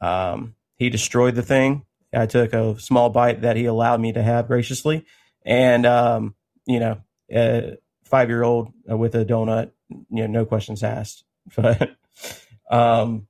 Um, 0.02 0.56
he 0.78 0.90
destroyed 0.90 1.36
the 1.36 1.42
thing. 1.42 1.86
I 2.14 2.28
took 2.28 2.54
a 2.54 2.80
small 2.80 3.10
bite 3.10 3.42
that 3.42 3.56
he 3.58 3.66
allowed 3.66 4.00
me 4.00 4.14
to 4.14 4.22
have 4.22 4.48
graciously. 4.48 5.06
And, 5.46 5.86
um, 5.86 6.36
you 6.66 6.80
know, 6.80 7.02
a 7.32 7.78
five 8.04 8.30
year 8.30 8.44
old 8.44 8.72
with 8.86 9.16
a 9.16 9.26
donut, 9.26 9.72
you 9.90 10.06
know, 10.10 10.28
no 10.28 10.46
questions 10.46 10.84
asked. 10.84 11.24
But, 11.58 11.98
um, 12.72 13.28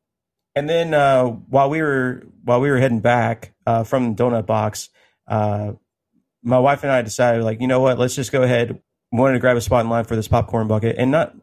and 0.56 0.70
then 0.70 0.94
uh, 0.94 1.26
while 1.26 1.70
we 1.70 1.82
were 1.82 2.28
while 2.44 2.62
we 2.62 2.70
were 2.70 2.78
heading 2.78 3.00
back 3.00 3.54
uh, 3.66 3.84
from 3.84 4.14
the 4.14 4.24
donut 4.24 4.46
box, 4.46 4.90
uh, 5.28 5.74
my 6.44 6.60
wife 6.60 6.84
and 6.84 6.92
I 6.92 7.02
decided, 7.02 7.44
like, 7.44 7.60
you 7.62 7.68
know 7.68 7.80
what, 7.80 7.98
let's 7.98 8.16
just 8.16 8.32
go 8.32 8.44
ahead. 8.44 8.80
We 9.12 9.20
wanted 9.20 9.34
to 9.34 9.40
grab 9.40 9.58
a 9.58 9.62
spot 9.62 9.84
in 9.84 9.90
line 9.90 10.06
for 10.06 10.16
this 10.16 10.28
popcorn 10.28 10.68
bucket, 10.68 10.96
and 10.98 11.10
not 11.10 11.34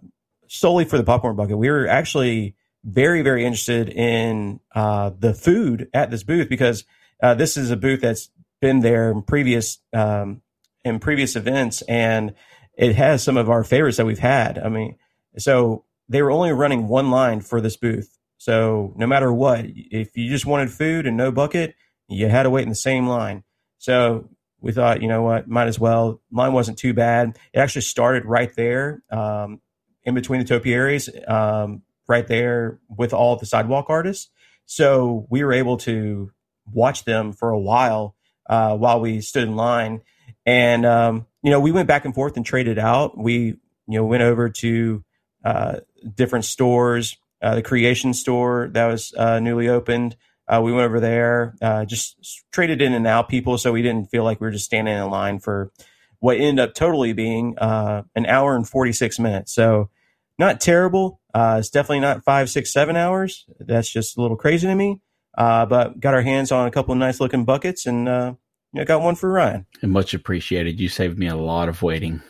solely 0.48 0.84
for 0.84 0.96
the 0.96 1.04
popcorn 1.04 1.36
bucket. 1.36 1.58
We 1.58 1.70
were 1.70 1.86
actually 1.86 2.56
very, 2.84 3.22
very 3.22 3.44
interested 3.44 3.88
in 3.88 4.60
uh, 4.74 5.10
the 5.18 5.34
food 5.34 5.88
at 5.92 6.10
this 6.10 6.22
booth 6.22 6.48
because 6.48 6.84
uh, 7.22 7.34
this 7.34 7.56
is 7.56 7.70
a 7.70 7.76
booth 7.76 8.00
that's 8.00 8.30
been 8.60 8.80
there 8.80 9.10
in 9.10 9.22
previous 9.22 9.78
um, 9.92 10.42
in 10.84 10.98
previous 10.98 11.36
events, 11.36 11.82
and 11.82 12.34
it 12.76 12.96
has 12.96 13.22
some 13.22 13.36
of 13.36 13.50
our 13.50 13.64
favorites 13.64 13.96
that 13.98 14.06
we've 14.06 14.18
had. 14.18 14.58
I 14.58 14.68
mean, 14.68 14.96
so 15.38 15.84
they 16.08 16.22
were 16.22 16.30
only 16.30 16.52
running 16.52 16.88
one 16.88 17.10
line 17.10 17.40
for 17.40 17.60
this 17.60 17.76
booth 17.76 18.18
so 18.40 18.94
no 18.96 19.06
matter 19.06 19.30
what, 19.30 19.66
if 19.68 20.16
you 20.16 20.30
just 20.30 20.46
wanted 20.46 20.70
food 20.70 21.06
and 21.06 21.14
no 21.14 21.30
bucket, 21.30 21.74
you 22.08 22.26
had 22.26 22.44
to 22.44 22.50
wait 22.50 22.62
in 22.62 22.70
the 22.70 22.74
same 22.74 23.06
line. 23.06 23.44
So 23.76 24.30
we 24.62 24.72
thought, 24.72 25.02
you 25.02 25.08
know 25.08 25.20
what, 25.20 25.46
might 25.46 25.68
as 25.68 25.78
well. 25.78 26.22
Mine 26.30 26.54
wasn't 26.54 26.78
too 26.78 26.94
bad. 26.94 27.38
It 27.52 27.58
actually 27.58 27.82
started 27.82 28.24
right 28.24 28.50
there, 28.56 29.02
um, 29.10 29.60
in 30.04 30.14
between 30.14 30.40
the 30.40 30.46
topiaries, 30.46 31.10
um, 31.28 31.82
right 32.08 32.26
there 32.26 32.80
with 32.88 33.12
all 33.12 33.36
the 33.36 33.44
sidewalk 33.44 33.90
artists. 33.90 34.30
So 34.64 35.26
we 35.28 35.44
were 35.44 35.52
able 35.52 35.76
to 35.78 36.32
watch 36.72 37.04
them 37.04 37.34
for 37.34 37.50
a 37.50 37.60
while 37.60 38.16
uh, 38.48 38.74
while 38.74 39.02
we 39.02 39.20
stood 39.20 39.42
in 39.42 39.54
line, 39.54 40.00
and 40.46 40.86
um, 40.86 41.26
you 41.42 41.50
know 41.50 41.60
we 41.60 41.72
went 41.72 41.88
back 41.88 42.04
and 42.04 42.14
forth 42.14 42.36
and 42.36 42.44
traded 42.44 42.78
out. 42.78 43.16
We 43.16 43.42
you 43.44 43.98
know 43.98 44.04
went 44.04 44.22
over 44.22 44.48
to 44.48 45.04
uh, 45.44 45.80
different 46.14 46.44
stores 46.44 47.16
uh, 47.42 47.54
the 47.54 47.62
Creation 47.62 48.12
Store 48.12 48.68
that 48.72 48.86
was 48.86 49.14
uh, 49.16 49.40
newly 49.40 49.68
opened. 49.68 50.16
Uh, 50.46 50.60
we 50.62 50.72
went 50.72 50.84
over 50.84 51.00
there, 51.00 51.54
uh, 51.62 51.84
just 51.84 52.44
traded 52.52 52.82
in 52.82 52.92
and 52.92 53.06
out 53.06 53.28
people, 53.28 53.56
so 53.56 53.72
we 53.72 53.82
didn't 53.82 54.10
feel 54.10 54.24
like 54.24 54.40
we 54.40 54.46
were 54.46 54.50
just 54.50 54.64
standing 54.64 54.94
in 54.96 55.08
line 55.10 55.38
for 55.38 55.70
what 56.18 56.36
ended 56.36 56.58
up 56.58 56.74
totally 56.74 57.12
being 57.12 57.56
uh, 57.58 58.02
an 58.14 58.26
hour 58.26 58.56
and 58.56 58.68
forty 58.68 58.92
six 58.92 59.18
minutes. 59.18 59.54
So 59.54 59.90
not 60.38 60.60
terrible. 60.60 61.20
It's 61.34 61.70
definitely 61.70 62.00
not 62.00 62.24
five, 62.24 62.50
six, 62.50 62.72
seven 62.72 62.96
hours. 62.96 63.46
That's 63.60 63.88
just 63.88 64.18
a 64.18 64.20
little 64.20 64.36
crazy 64.36 64.66
to 64.66 64.74
me. 64.74 65.00
but 65.36 66.00
got 66.00 66.14
our 66.14 66.22
hands 66.22 66.50
on 66.50 66.66
a 66.66 66.70
couple 66.70 66.92
of 66.92 66.98
nice 66.98 67.20
looking 67.20 67.44
buckets 67.44 67.86
and 67.86 68.36
know, 68.72 68.84
got 68.84 69.02
one 69.02 69.16
for 69.16 69.30
Ryan. 69.30 69.66
And 69.82 69.92
much 69.92 70.14
appreciated. 70.14 70.78
You 70.80 70.88
saved 70.88 71.18
me 71.18 71.26
a 71.26 71.36
lot 71.36 71.68
of 71.68 71.82
waiting. 71.82 72.22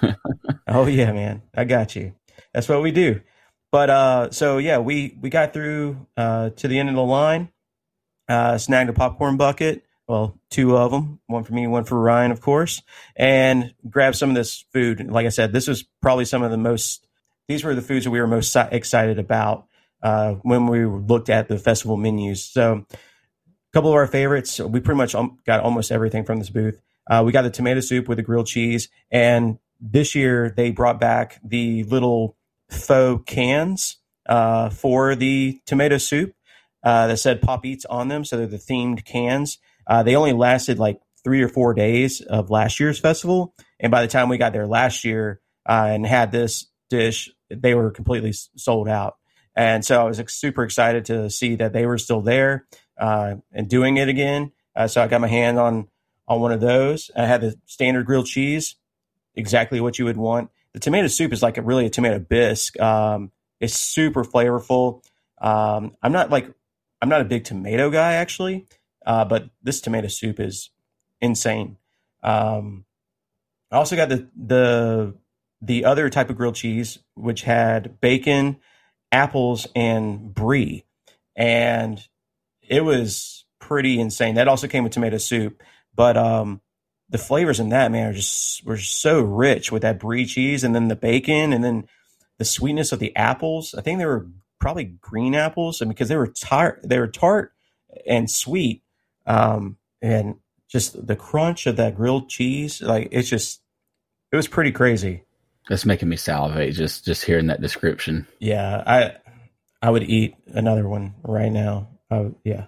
oh 0.68 0.86
yeah, 0.86 1.12
man, 1.12 1.42
I 1.54 1.64
got 1.64 1.96
you. 1.96 2.14
That's 2.52 2.68
what 2.68 2.82
we 2.82 2.92
do. 2.92 3.20
But 3.72 3.90
uh, 3.90 4.30
so 4.30 4.58
yeah, 4.58 4.78
we 4.78 5.16
we 5.20 5.28
got 5.28 5.52
through 5.52 6.06
uh, 6.16 6.50
to 6.50 6.68
the 6.68 6.78
end 6.78 6.88
of 6.88 6.94
the 6.94 7.02
line. 7.02 7.50
Uh, 8.28 8.58
snagged 8.58 8.90
a 8.90 8.92
popcorn 8.92 9.36
bucket. 9.36 9.84
Well, 10.08 10.38
two 10.50 10.76
of 10.76 10.92
them, 10.92 11.20
one 11.26 11.42
for 11.42 11.52
me, 11.52 11.66
one 11.66 11.84
for 11.84 12.00
Ryan, 12.00 12.30
of 12.30 12.40
course, 12.40 12.82
and 13.16 13.74
grabbed 13.88 14.16
some 14.16 14.30
of 14.30 14.36
this 14.36 14.64
food. 14.72 15.04
Like 15.10 15.26
I 15.26 15.30
said, 15.30 15.52
this 15.52 15.66
was 15.66 15.84
probably 16.00 16.24
some 16.24 16.42
of 16.42 16.50
the 16.50 16.56
most. 16.56 17.06
These 17.48 17.64
were 17.64 17.74
the 17.74 17.82
foods 17.82 18.04
that 18.04 18.10
we 18.10 18.20
were 18.20 18.26
most 18.26 18.54
excited 18.56 19.18
about 19.18 19.66
uh, 20.02 20.34
when 20.42 20.68
we 20.68 20.84
looked 20.84 21.28
at 21.28 21.48
the 21.48 21.58
festival 21.58 21.96
menus. 21.96 22.44
So, 22.44 22.86
couple 23.76 23.90
of 23.90 23.96
our 23.96 24.06
favorites. 24.06 24.58
We 24.58 24.80
pretty 24.80 24.96
much 24.96 25.14
got 25.44 25.60
almost 25.60 25.92
everything 25.92 26.24
from 26.24 26.38
this 26.38 26.48
booth. 26.48 26.80
Uh, 27.10 27.22
we 27.26 27.30
got 27.30 27.42
the 27.42 27.50
tomato 27.50 27.80
soup 27.80 28.08
with 28.08 28.16
the 28.16 28.22
grilled 28.22 28.46
cheese, 28.46 28.88
and 29.10 29.58
this 29.78 30.14
year 30.14 30.54
they 30.56 30.70
brought 30.70 30.98
back 30.98 31.38
the 31.44 31.84
little 31.84 32.38
faux 32.70 33.22
cans 33.30 33.98
uh, 34.30 34.70
for 34.70 35.14
the 35.14 35.60
tomato 35.66 35.98
soup 35.98 36.32
uh, 36.84 37.08
that 37.08 37.18
said 37.18 37.42
Pop 37.42 37.66
Eats 37.66 37.84
on 37.84 38.08
them. 38.08 38.24
So 38.24 38.38
they're 38.38 38.46
the 38.46 38.56
themed 38.56 39.04
cans. 39.04 39.58
Uh, 39.86 40.02
they 40.02 40.16
only 40.16 40.32
lasted 40.32 40.78
like 40.78 40.98
three 41.22 41.42
or 41.42 41.48
four 41.48 41.74
days 41.74 42.22
of 42.22 42.48
last 42.48 42.80
year's 42.80 42.98
festival. 42.98 43.54
And 43.78 43.90
by 43.90 44.00
the 44.00 44.08
time 44.08 44.30
we 44.30 44.38
got 44.38 44.54
there 44.54 44.66
last 44.66 45.04
year 45.04 45.42
uh, 45.68 45.88
and 45.90 46.06
had 46.06 46.32
this 46.32 46.66
dish, 46.88 47.30
they 47.50 47.74
were 47.74 47.90
completely 47.90 48.32
sold 48.32 48.88
out. 48.88 49.16
And 49.54 49.84
so 49.84 50.00
I 50.00 50.04
was 50.04 50.22
super 50.28 50.64
excited 50.64 51.04
to 51.06 51.28
see 51.28 51.56
that 51.56 51.74
they 51.74 51.84
were 51.84 51.98
still 51.98 52.22
there 52.22 52.66
uh, 52.98 53.36
and 53.52 53.68
doing 53.68 53.96
it 53.96 54.08
again. 54.08 54.52
Uh, 54.74 54.86
so 54.86 55.02
I 55.02 55.08
got 55.08 55.20
my 55.20 55.28
hand 55.28 55.58
on 55.58 55.88
on 56.28 56.40
one 56.40 56.52
of 56.52 56.60
those. 56.60 57.10
I 57.16 57.26
had 57.26 57.40
the 57.40 57.54
standard 57.66 58.06
grilled 58.06 58.26
cheese, 58.26 58.74
exactly 59.34 59.80
what 59.80 59.98
you 59.98 60.04
would 60.04 60.16
want 60.16 60.50
the 60.76 60.80
tomato 60.80 61.08
soup 61.08 61.32
is 61.32 61.42
like 61.42 61.56
a 61.56 61.62
really 61.62 61.86
a 61.86 61.90
tomato 61.90 62.18
bisque. 62.18 62.78
Um, 62.78 63.32
it's 63.60 63.72
super 63.72 64.24
flavorful. 64.24 65.02
Um, 65.40 65.96
I'm 66.02 66.12
not 66.12 66.28
like 66.28 66.52
I'm 67.00 67.08
not 67.08 67.22
a 67.22 67.24
big 67.24 67.44
tomato 67.44 67.88
guy 67.88 68.12
actually, 68.12 68.66
uh, 69.06 69.24
but 69.24 69.48
this 69.62 69.80
tomato 69.80 70.08
soup 70.08 70.38
is 70.38 70.68
insane. 71.18 71.78
Um, 72.22 72.84
I 73.72 73.76
also 73.76 73.96
got 73.96 74.10
the 74.10 74.28
the 74.36 75.14
the 75.62 75.86
other 75.86 76.10
type 76.10 76.28
of 76.28 76.36
grilled 76.36 76.56
cheese, 76.56 76.98
which 77.14 77.40
had 77.40 77.98
bacon, 78.02 78.58
apples, 79.10 79.66
and 79.74 80.34
brie, 80.34 80.84
and 81.34 82.06
it 82.68 82.84
was 82.84 83.44
pretty 83.58 84.00
insane. 84.00 84.34
That 84.36 84.48
also 84.48 84.68
came 84.68 84.84
with 84.84 84.92
tomato 84.92 85.18
soup, 85.18 85.62
but 85.94 86.16
um, 86.16 86.60
the 87.08 87.18
flavors 87.18 87.60
in 87.60 87.70
that 87.70 87.90
man 87.90 88.08
are 88.08 88.12
just 88.12 88.64
were 88.64 88.78
so 88.78 89.20
rich 89.20 89.70
with 89.70 89.82
that 89.82 89.98
brie 89.98 90.26
cheese 90.26 90.64
and 90.64 90.74
then 90.74 90.88
the 90.88 90.96
bacon 90.96 91.52
and 91.52 91.62
then 91.62 91.86
the 92.38 92.44
sweetness 92.44 92.92
of 92.92 92.98
the 92.98 93.14
apples. 93.16 93.74
I 93.74 93.80
think 93.80 93.98
they 93.98 94.06
were 94.06 94.26
probably 94.60 94.84
green 94.84 95.34
apples, 95.34 95.80
and 95.80 95.88
because 95.88 96.08
they 96.08 96.16
were 96.16 96.26
tart, 96.26 96.80
they 96.84 96.98
were 96.98 97.08
tart 97.08 97.52
and 98.06 98.30
sweet, 98.30 98.82
um, 99.26 99.76
and 100.02 100.36
just 100.68 101.06
the 101.06 101.16
crunch 101.16 101.66
of 101.66 101.76
that 101.76 101.96
grilled 101.96 102.28
cheese. 102.28 102.82
Like 102.82 103.08
it's 103.12 103.28
just, 103.28 103.60
it 104.32 104.36
was 104.36 104.48
pretty 104.48 104.72
crazy. 104.72 105.22
That's 105.68 105.84
making 105.84 106.08
me 106.08 106.16
salivate 106.16 106.74
just 106.74 107.04
just 107.04 107.24
hearing 107.24 107.46
that 107.48 107.60
description. 107.60 108.26
Yeah, 108.38 108.82
I 108.86 109.16
I 109.82 109.90
would 109.90 110.04
eat 110.04 110.36
another 110.46 110.88
one 110.88 111.14
right 111.22 111.50
now. 111.50 111.88
Uh, 112.10 112.30
yeah, 112.44 112.66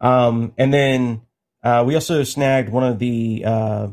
um, 0.00 0.52
and 0.58 0.72
then 0.72 1.22
uh, 1.62 1.84
we 1.86 1.94
also 1.94 2.24
snagged 2.24 2.70
one 2.70 2.84
of 2.84 2.98
the 2.98 3.44
uh, 3.44 3.88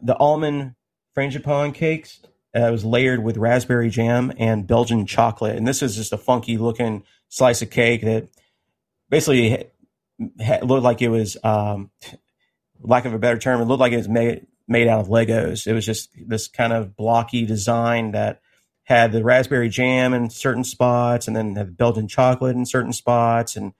the 0.00 0.16
almond 0.18 0.74
frangipane 1.16 1.74
cakes. 1.74 2.20
Uh, 2.54 2.68
it 2.68 2.70
was 2.70 2.84
layered 2.84 3.22
with 3.24 3.38
raspberry 3.38 3.88
jam 3.88 4.32
and 4.36 4.66
Belgian 4.66 5.06
chocolate, 5.06 5.56
and 5.56 5.66
this 5.66 5.82
is 5.82 5.96
just 5.96 6.12
a 6.12 6.18
funky 6.18 6.58
looking 6.58 7.04
slice 7.28 7.62
of 7.62 7.70
cake 7.70 8.02
that 8.02 8.28
basically 9.08 9.64
looked 10.62 10.84
like 10.84 11.00
it 11.00 11.08
was, 11.08 11.36
um, 11.42 11.90
lack 12.80 13.04
of 13.04 13.14
a 13.14 13.18
better 13.18 13.38
term, 13.38 13.60
it 13.60 13.64
looked 13.64 13.80
like 13.80 13.92
it 13.92 13.98
was 13.98 14.08
made 14.08 14.46
made 14.68 14.88
out 14.88 15.00
of 15.00 15.08
Legos. 15.08 15.66
It 15.66 15.72
was 15.72 15.84
just 15.84 16.10
this 16.26 16.48
kind 16.48 16.72
of 16.72 16.96
blocky 16.96 17.44
design 17.44 18.12
that 18.12 18.40
had 18.84 19.12
the 19.12 19.24
raspberry 19.24 19.68
jam 19.68 20.12
in 20.14 20.30
certain 20.30 20.64
spots, 20.64 21.26
and 21.26 21.36
then 21.36 21.54
the 21.54 21.64
Belgian 21.64 22.08
chocolate 22.08 22.56
in 22.56 22.66
certain 22.66 22.92
spots, 22.92 23.56
and 23.56 23.72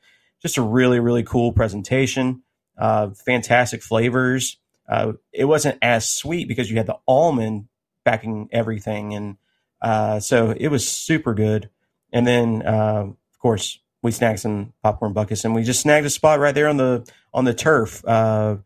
just 0.42 0.58
a 0.58 0.62
really 0.62 1.00
really 1.00 1.22
cool 1.22 1.52
presentation 1.52 2.42
uh, 2.78 3.10
fantastic 3.10 3.82
flavors. 3.82 4.58
Uh, 4.88 5.12
it 5.32 5.44
wasn't 5.44 5.78
as 5.82 6.08
sweet 6.08 6.48
because 6.48 6.70
you 6.70 6.76
had 6.76 6.86
the 6.86 6.98
almond 7.06 7.68
backing 8.04 8.48
everything, 8.52 9.14
and 9.14 9.36
uh, 9.80 10.20
so 10.20 10.50
it 10.50 10.68
was 10.68 10.86
super 10.86 11.34
good. 11.34 11.70
And 12.12 12.26
then, 12.26 12.62
uh, 12.66 13.06
of 13.06 13.38
course, 13.38 13.78
we 14.02 14.10
snagged 14.10 14.40
some 14.40 14.72
popcorn 14.82 15.12
buckets, 15.12 15.44
and 15.44 15.54
we 15.54 15.62
just 15.62 15.80
snagged 15.80 16.06
a 16.06 16.10
spot 16.10 16.40
right 16.40 16.54
there 16.54 16.68
on 16.68 16.76
the 16.76 17.08
on 17.32 17.44
the 17.44 17.54
turf, 17.54 18.04
uh, 18.04 18.56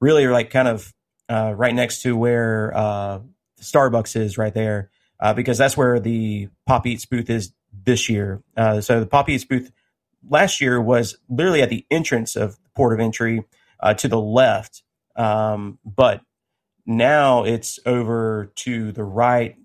really 0.00 0.26
like 0.26 0.50
kind 0.50 0.68
of 0.68 0.92
uh, 1.28 1.52
right 1.54 1.74
next 1.74 2.02
to 2.02 2.16
where 2.16 2.72
Starbucks 3.60 4.16
is, 4.16 4.38
right 4.38 4.54
there, 4.54 4.90
because 5.34 5.58
that's 5.58 5.76
where 5.76 6.00
the 6.00 6.48
Pop 6.66 6.86
Eats 6.86 7.04
booth 7.04 7.30
is 7.30 7.52
this 7.84 8.08
year. 8.08 8.42
so 8.56 9.00
the 9.00 9.06
Pop 9.06 9.28
Eats 9.28 9.44
booth 9.44 9.70
last 10.28 10.60
year 10.60 10.80
was 10.80 11.16
literally 11.28 11.62
at 11.62 11.70
the 11.70 11.86
entrance 11.90 12.36
of 12.36 12.56
the 12.62 12.70
port 12.74 12.92
of 12.92 13.00
entry 13.00 13.44
uh, 13.80 13.94
to 13.94 14.08
the 14.08 14.20
left. 14.20 14.82
Um, 15.16 15.78
but 15.84 16.20
now 16.84 17.44
it's 17.44 17.78
over 17.86 18.52
to 18.56 18.92
the 18.92 19.04
right, 19.04 19.56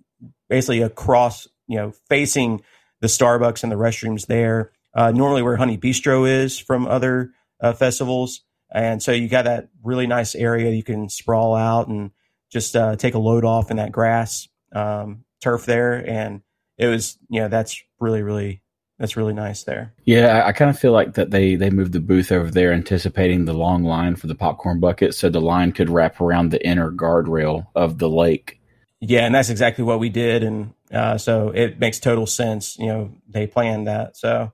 basically 0.49 0.81
across, 0.81 1.47
you 1.67 1.77
know, 1.77 1.93
facing 2.09 2.61
the 2.99 3.07
Starbucks 3.07 3.63
and 3.63 3.71
the 3.71 3.75
restrooms 3.77 4.27
there. 4.27 4.71
Uh, 4.93 5.11
normally 5.11 5.41
where 5.41 5.55
Honey 5.55 5.77
Bee-stro 5.77 6.27
is 6.27 6.59
from 6.59 6.85
other 6.85 7.31
uh, 7.61 7.73
festivals. 7.73 8.41
And 8.73 9.01
so 9.01 9.11
you 9.11 9.29
got 9.29 9.45
that 9.45 9.69
really 9.83 10.07
nice 10.07 10.35
area 10.35 10.71
you 10.71 10.83
can 10.83 11.09
sprawl 11.09 11.55
out 11.55 11.87
and 11.87 12.11
just 12.51 12.75
uh, 12.75 12.95
take 12.97 13.13
a 13.13 13.19
load 13.19 13.45
off 13.45 13.71
in 13.71 13.77
that 13.77 13.91
grass 13.91 14.49
um, 14.73 15.23
turf 15.41 15.65
there. 15.65 15.93
And 15.93 16.41
it 16.77 16.87
was, 16.87 17.17
you 17.29 17.39
know, 17.39 17.47
that's 17.47 17.81
really, 17.99 18.21
really 18.21 18.60
that's 19.01 19.17
really 19.17 19.33
nice 19.33 19.63
there. 19.63 19.91
Yeah, 20.05 20.27
I, 20.27 20.49
I 20.49 20.51
kind 20.51 20.69
of 20.69 20.77
feel 20.77 20.91
like 20.91 21.15
that 21.15 21.31
they 21.31 21.55
they 21.55 21.71
moved 21.71 21.91
the 21.91 21.99
booth 21.99 22.31
over 22.31 22.51
there, 22.51 22.71
anticipating 22.71 23.45
the 23.45 23.53
long 23.53 23.83
line 23.83 24.15
for 24.15 24.27
the 24.27 24.35
popcorn 24.35 24.79
bucket, 24.79 25.15
so 25.15 25.27
the 25.27 25.41
line 25.41 25.71
could 25.71 25.89
wrap 25.89 26.21
around 26.21 26.51
the 26.51 26.63
inner 26.65 26.91
guardrail 26.91 27.65
of 27.75 27.97
the 27.97 28.07
lake. 28.07 28.61
Yeah, 28.99 29.25
and 29.25 29.33
that's 29.33 29.49
exactly 29.49 29.83
what 29.83 29.99
we 29.99 30.09
did, 30.09 30.43
and 30.43 30.75
uh, 30.93 31.17
so 31.17 31.49
it 31.49 31.79
makes 31.79 31.99
total 31.99 32.27
sense. 32.27 32.77
You 32.77 32.85
know, 32.85 33.11
they 33.27 33.47
planned 33.47 33.87
that. 33.87 34.17
So, 34.17 34.51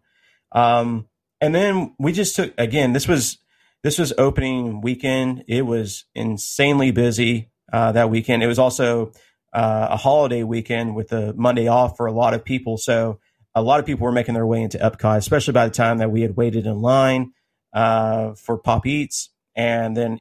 um, 0.53 1.09
and 1.41 1.53
then 1.53 1.93
we 1.99 2.13
just 2.13 2.37
took 2.37 2.53
again. 2.57 2.93
This 2.93 3.05
was 3.05 3.39
this 3.83 3.99
was 3.99 4.13
opening 4.17 4.79
weekend. 4.79 5.43
It 5.49 5.63
was 5.63 6.05
insanely 6.15 6.91
busy 6.91 7.51
uh, 7.73 7.91
that 7.91 8.09
weekend. 8.09 8.43
It 8.43 8.47
was 8.47 8.59
also 8.59 9.11
uh, 9.51 9.87
a 9.91 9.97
holiday 9.97 10.43
weekend 10.43 10.95
with 10.95 11.11
a 11.11 11.33
Monday 11.33 11.67
off 11.67 11.97
for 11.97 12.05
a 12.05 12.13
lot 12.13 12.33
of 12.33 12.45
people. 12.45 12.77
So 12.77 13.19
a 13.57 13.61
lot 13.61 13.79
of 13.79 13.85
people 13.85 14.05
were 14.05 14.11
making 14.11 14.35
their 14.35 14.45
way 14.45 14.61
into 14.61 14.77
Epcot, 14.77 15.17
especially 15.17 15.53
by 15.53 15.65
the 15.65 15.73
time 15.73 15.97
that 15.97 16.11
we 16.11 16.21
had 16.21 16.37
waited 16.37 16.65
in 16.65 16.81
line 16.81 17.33
uh, 17.73 18.33
for 18.33 18.57
Pop 18.57 18.85
Eats 18.85 19.29
and 19.55 19.97
then 19.97 20.19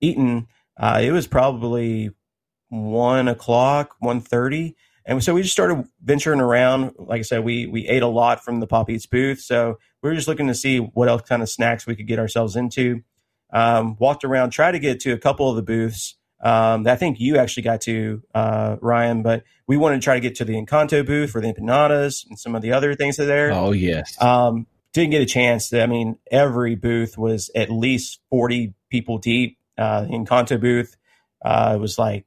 eaten. 0.00 0.46
Uh, 0.78 1.00
it 1.02 1.10
was 1.10 1.26
probably 1.26 2.10
one 2.68 3.28
o'clock, 3.28 3.96
one 4.00 4.20
thirty, 4.20 4.76
and 5.06 5.22
so 5.24 5.34
we 5.34 5.42
just 5.42 5.54
started 5.54 5.84
venturing 6.02 6.40
around. 6.40 6.92
Like 6.98 7.20
I 7.20 7.22
said, 7.22 7.44
we 7.44 7.66
we 7.66 7.88
ate 7.88 8.02
a 8.02 8.08
lot 8.08 8.44
from 8.44 8.60
the 8.60 8.66
Pop 8.66 8.90
Eats 8.90 9.06
booth, 9.06 9.40
so 9.40 9.78
we 10.02 10.10
were 10.10 10.14
just 10.14 10.28
looking 10.28 10.48
to 10.48 10.54
see 10.54 10.78
what 10.78 11.08
else 11.08 11.22
kind 11.22 11.42
of 11.42 11.48
snacks 11.48 11.86
we 11.86 11.96
could 11.96 12.06
get 12.06 12.18
ourselves 12.18 12.56
into. 12.56 13.00
Um, 13.52 13.96
walked 13.98 14.24
around, 14.24 14.50
tried 14.50 14.72
to 14.72 14.78
get 14.78 15.00
to 15.00 15.12
a 15.12 15.18
couple 15.18 15.48
of 15.48 15.56
the 15.56 15.62
booths 15.62 16.16
um, 16.40 16.82
that 16.84 16.94
I 16.94 16.96
think 16.96 17.18
you 17.18 17.38
actually 17.38 17.62
got 17.62 17.80
to, 17.82 18.22
uh, 18.34 18.76
Ryan, 18.80 19.22
but 19.22 19.44
we 19.66 19.76
wanted 19.76 19.96
to 19.96 20.04
try 20.04 20.14
to 20.14 20.20
get 20.20 20.34
to 20.36 20.44
the 20.44 20.54
Encanto 20.54 21.04
booth 21.04 21.30
for 21.30 21.40
the 21.40 21.52
empanadas 21.52 22.26
and 22.28 22.38
some 22.38 22.54
of 22.54 22.62
the 22.62 22.72
other 22.72 22.94
things 22.94 23.16
that 23.16 23.24
are 23.24 23.26
there. 23.26 23.52
Oh, 23.52 23.72
yes. 23.72 24.20
Um, 24.22 24.66
didn't 24.92 25.10
get 25.10 25.22
a 25.22 25.26
chance. 25.26 25.70
To, 25.70 25.82
I 25.82 25.86
mean, 25.86 26.18
every 26.30 26.74
booth 26.74 27.18
was 27.18 27.50
at 27.54 27.70
least 27.70 28.20
40 28.30 28.74
people 28.90 29.18
deep. 29.18 29.58
Uh, 29.78 30.04
Encanto 30.04 30.60
booth 30.60 30.96
uh, 31.44 31.76
was 31.80 31.98
like 31.98 32.26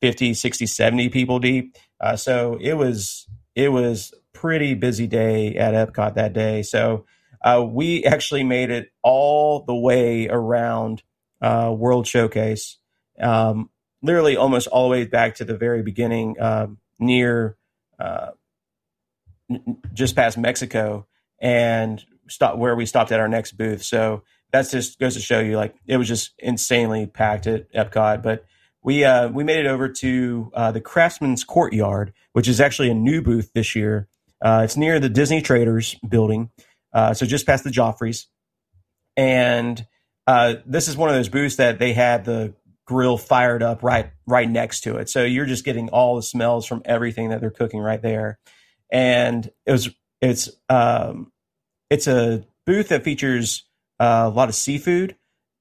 50, 0.00 0.34
60, 0.34 0.66
70 0.66 1.08
people 1.08 1.38
deep. 1.38 1.76
Uh, 2.00 2.16
so 2.16 2.56
it 2.60 2.74
was, 2.74 3.28
it 3.54 3.70
was 3.70 4.12
pretty 4.32 4.74
busy 4.74 5.06
day 5.06 5.56
at 5.56 5.74
Epcot 5.74 6.14
that 6.14 6.32
day. 6.32 6.62
So 6.62 7.04
uh, 7.42 7.64
we 7.68 8.04
actually 8.04 8.44
made 8.44 8.70
it 8.70 8.90
all 9.02 9.64
the 9.64 9.74
way 9.74 10.28
around 10.28 11.02
uh, 11.40 11.74
World 11.76 12.06
Showcase 12.06 12.79
um, 13.20 13.70
literally 14.02 14.36
almost 14.36 14.66
all 14.68 14.84
the 14.84 14.90
way 14.90 15.04
back 15.04 15.36
to 15.36 15.44
the 15.44 15.56
very 15.56 15.82
beginning, 15.82 16.38
uh, 16.38 16.68
near 16.98 17.56
uh, 17.98 18.30
just 19.92 20.16
past 20.16 20.38
Mexico, 20.38 21.06
and 21.40 22.04
stop 22.28 22.56
where 22.56 22.74
we 22.76 22.86
stopped 22.86 23.12
at 23.12 23.20
our 23.20 23.28
next 23.28 23.52
booth. 23.52 23.82
So 23.82 24.22
that's 24.52 24.70
just 24.70 24.98
goes 24.98 25.14
to 25.14 25.20
show 25.20 25.40
you, 25.40 25.56
like 25.56 25.74
it 25.86 25.96
was 25.96 26.08
just 26.08 26.32
insanely 26.38 27.06
packed 27.06 27.46
at 27.46 27.72
Epcot. 27.72 28.22
But 28.22 28.44
we 28.82 29.04
uh, 29.04 29.28
we 29.28 29.44
made 29.44 29.58
it 29.58 29.66
over 29.66 29.88
to 29.88 30.50
uh, 30.54 30.72
the 30.72 30.80
Craftsman's 30.80 31.44
Courtyard, 31.44 32.12
which 32.32 32.48
is 32.48 32.60
actually 32.60 32.90
a 32.90 32.94
new 32.94 33.22
booth 33.22 33.52
this 33.52 33.74
year. 33.74 34.08
Uh, 34.42 34.62
it's 34.64 34.76
near 34.76 34.98
the 34.98 35.10
Disney 35.10 35.42
Traders 35.42 35.96
building, 36.08 36.50
uh, 36.94 37.12
so 37.12 37.26
just 37.26 37.46
past 37.46 37.64
the 37.64 37.70
Joffreys. 37.70 38.26
And 39.16 39.86
this 40.64 40.88
is 40.88 40.96
one 40.96 41.08
of 41.10 41.14
those 41.14 41.28
booths 41.28 41.56
that 41.56 41.78
they 41.78 41.92
had 41.92 42.24
the 42.24 42.54
grill 42.90 43.16
fired 43.16 43.62
up 43.62 43.84
right 43.84 44.10
right 44.26 44.50
next 44.50 44.80
to 44.80 44.96
it, 44.96 45.08
so 45.08 45.22
you're 45.22 45.46
just 45.46 45.64
getting 45.64 45.88
all 45.90 46.16
the 46.16 46.24
smells 46.24 46.66
from 46.66 46.82
everything 46.84 47.28
that 47.28 47.40
they're 47.40 47.48
cooking 47.48 47.78
right 47.78 48.02
there. 48.02 48.40
And 48.90 49.48
it 49.64 49.70
was 49.70 49.90
it's 50.20 50.50
um, 50.68 51.30
it's 51.88 52.08
a 52.08 52.44
booth 52.66 52.88
that 52.88 53.04
features 53.04 53.62
uh, 54.00 54.24
a 54.26 54.34
lot 54.34 54.48
of 54.48 54.56
seafood 54.56 55.14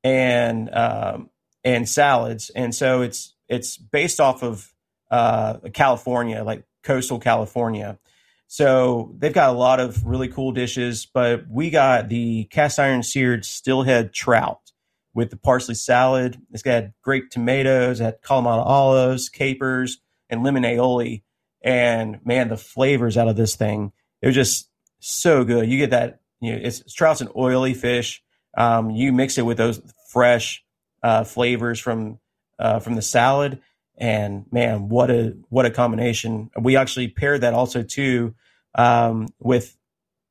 and 0.04 0.74
um, 0.74 1.30
and 1.64 1.88
salads, 1.88 2.50
and 2.56 2.74
so 2.74 3.04
it's 3.04 3.36
it's 3.48 3.78
based 3.78 4.20
off 4.20 4.42
of 4.42 4.74
uh, 5.12 5.60
California, 5.72 6.44
like 6.44 6.64
coastal 6.82 7.20
California. 7.20 8.00
So 8.48 9.14
they've 9.20 9.32
got 9.32 9.52
a 9.52 9.58
lot 9.58 9.80
of 9.80 10.04
really 10.04 10.30
cool 10.30 10.52
dishes, 10.52 11.06
but 11.06 11.44
we 11.48 11.70
got 11.70 12.10
the 12.10 12.46
cast 12.46 12.80
iron 12.80 13.04
seared 13.04 13.46
steelhead 13.46 14.14
trout 14.14 14.69
with 15.14 15.30
the 15.30 15.38
parsley 15.38 15.76
salad. 15.76 16.40
It's 16.52 16.64
got 16.64 16.86
grape 17.02 17.30
tomatoes, 17.30 18.00
it 18.00 18.04
had 18.04 18.22
Kalamata 18.22 18.66
olives, 18.66 19.30
capers, 19.30 20.00
and 20.30 20.44
lemon 20.44 20.64
aioli. 20.64 21.24
And 21.62 22.20
man, 22.26 22.48
the 22.48 22.58
flavors 22.58 23.18
out 23.18 23.28
of 23.28 23.36
this 23.36 23.56
thing, 23.56 23.92
it 24.22 24.28
was 24.28 24.36
just 24.36 24.70
so 25.00 25.44
good. 25.44 25.70
You 25.70 25.78
get 25.78 25.90
that, 25.90 26.22
you 26.40 26.54
know, 26.54 26.60
it's, 26.62 26.82
it's 26.82 26.94
trout's 26.94 27.22
an 27.22 27.30
oily 27.36 27.74
fish. 27.74 28.24
Um, 28.58 28.92
you 28.92 29.12
mix 29.12 29.38
it 29.38 29.46
with 29.46 29.58
those 29.58 29.82
fresh 30.12 30.64
uh, 31.04 31.24
flavors 31.24 31.80
from 31.80 32.20
uh, 32.58 32.80
from 32.80 32.96
the 32.96 33.02
salad, 33.02 33.62
and 33.98 34.46
man, 34.52 34.90
what 34.90 35.10
a 35.10 35.38
what 35.50 35.66
a 35.66 35.72
combination! 35.72 36.50
We 36.60 36.76
actually 36.76 37.08
paired 37.08 37.42
that 37.42 37.54
also 37.54 37.84
too 37.84 38.36
um, 38.76 39.28
with 39.40 39.78